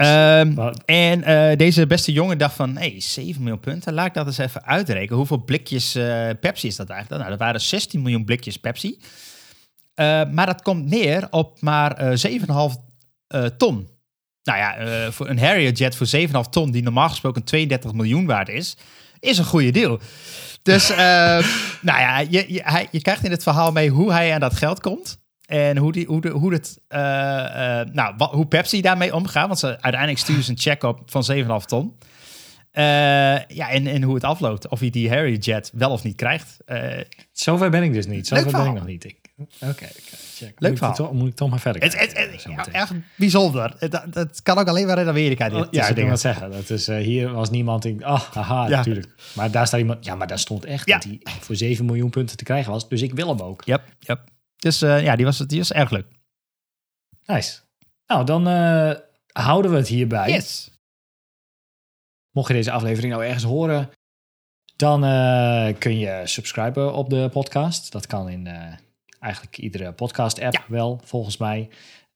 [0.56, 4.26] Wat- en eh, deze beste jongen dacht van, hey, 7 miljoen punten, laat ik dat
[4.26, 5.18] eens even uitrekenen.
[5.18, 7.20] Hoeveel blikjes eh, Pepsi is dat eigenlijk?
[7.22, 8.98] Nou, dat waren 16 miljoen blikjes Pepsi.
[9.94, 12.78] Eh, maar dat komt neer op maar eh 7,5
[13.28, 13.88] eh, ton.
[14.44, 18.26] Nou ja, eh, voor een Harrier jet voor 7,5 ton, die normaal gesproken 32 miljoen
[18.26, 18.78] waard is,
[19.20, 20.00] is een goede deal.
[20.64, 20.98] Dus, eh,
[21.88, 24.56] nou ja, je, je, hij, je krijgt in het verhaal mee hoe hij aan dat
[24.56, 25.22] geld komt.
[25.46, 29.48] En hoe, die, hoe, de, hoe, het, eh, eh, nou, wat, hoe Pepsi daarmee omgaat.
[29.48, 31.98] Want ze, uiteindelijk sturen ze een check op van 7,5 ton.
[32.74, 32.84] Eh,
[33.48, 34.68] ja, en, en hoe het afloopt.
[34.68, 36.58] Of hij die Harry Jet wel of niet krijgt.
[36.66, 37.00] Eh,
[37.32, 38.28] Zover ben ik dus niet.
[38.28, 39.04] Zover ben ik nog niet.
[39.06, 39.22] Ik-
[39.62, 39.88] Oké,
[40.36, 40.54] check.
[40.60, 40.90] Leuk moet verhaal.
[40.90, 41.94] Ik toch, moet ik toch maar verder het,
[42.44, 43.76] ja, echt bijzonder.
[43.90, 45.50] Dat, dat kan ook alleen maar in Amerika.
[45.50, 46.52] Dit, Oh, dit ja, ik wil zeggen.
[46.52, 48.06] Dat is, eh, hier was niemand die...
[48.06, 48.78] Ah, haha, Ja.
[48.78, 49.08] natuurlijk.
[49.36, 50.06] Maar daar staat iemand...
[50.06, 50.94] Ja, maar daar stond echt Ja.
[50.98, 52.90] dat hij voor 7 miljoen punten te krijgen was.
[52.90, 53.64] Dus ik wil hem ook.
[53.66, 54.22] Yep, yep.
[54.56, 56.06] Dus ja, die was, die was erg leuk.
[57.26, 57.60] Nice.
[58.08, 58.46] Nou, dan
[59.32, 60.30] houden we het hierbij.
[60.32, 60.72] Yes.
[62.34, 63.90] Mocht je deze aflevering nou ergens horen...
[64.76, 67.92] dan eh, kun je subscriben op de podcast.
[67.92, 68.74] Dat kan in eh,
[69.20, 70.64] eigenlijk iedere podcast-app Ja.
[70.68, 71.70] wel, volgens mij.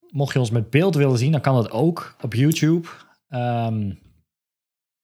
[0.09, 2.88] Mocht je ons met beeld willen zien, dan kan dat ook op YouTube.
[3.30, 3.91] Ehm,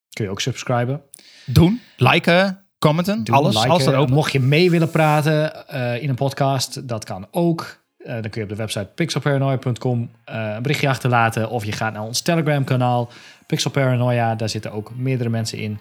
[0.10, 1.02] kun je ook subscriben.
[1.46, 3.64] Doen, liken, commenten, Doen, alles.
[3.64, 4.10] liken.
[4.14, 7.82] Mocht je mee willen praten eh, in een podcast, dat kan ook.
[7.98, 11.50] Dan kun je op de website pixelparanoia.com eh, een berichtje achterlaten.
[11.50, 13.10] Of je gaat naar ons Telegram kanaal,
[13.46, 14.36] Pixel Paranoia.
[14.36, 15.80] Daar zitten ook meerdere mensen in.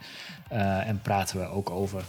[0.49, 2.03] Eh, en praten we ook over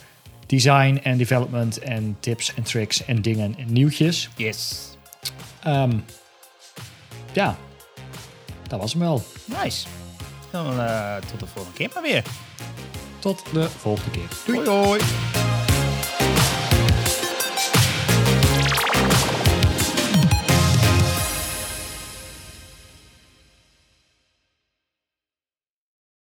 [0.45, 4.29] design en development en tips en tricks en dingen en nieuwtjes.
[4.35, 4.89] Yes.
[5.63, 5.97] Ehm,
[7.31, 7.55] ja,
[8.67, 9.23] dat was hem wel.
[9.63, 9.87] Nice.
[10.51, 12.23] Dan eh, tot de volgende keer maar weer.
[13.19, 14.27] Tot de volgende keer.
[14.45, 14.69] Doei.
[14.69, 15.01] hoi.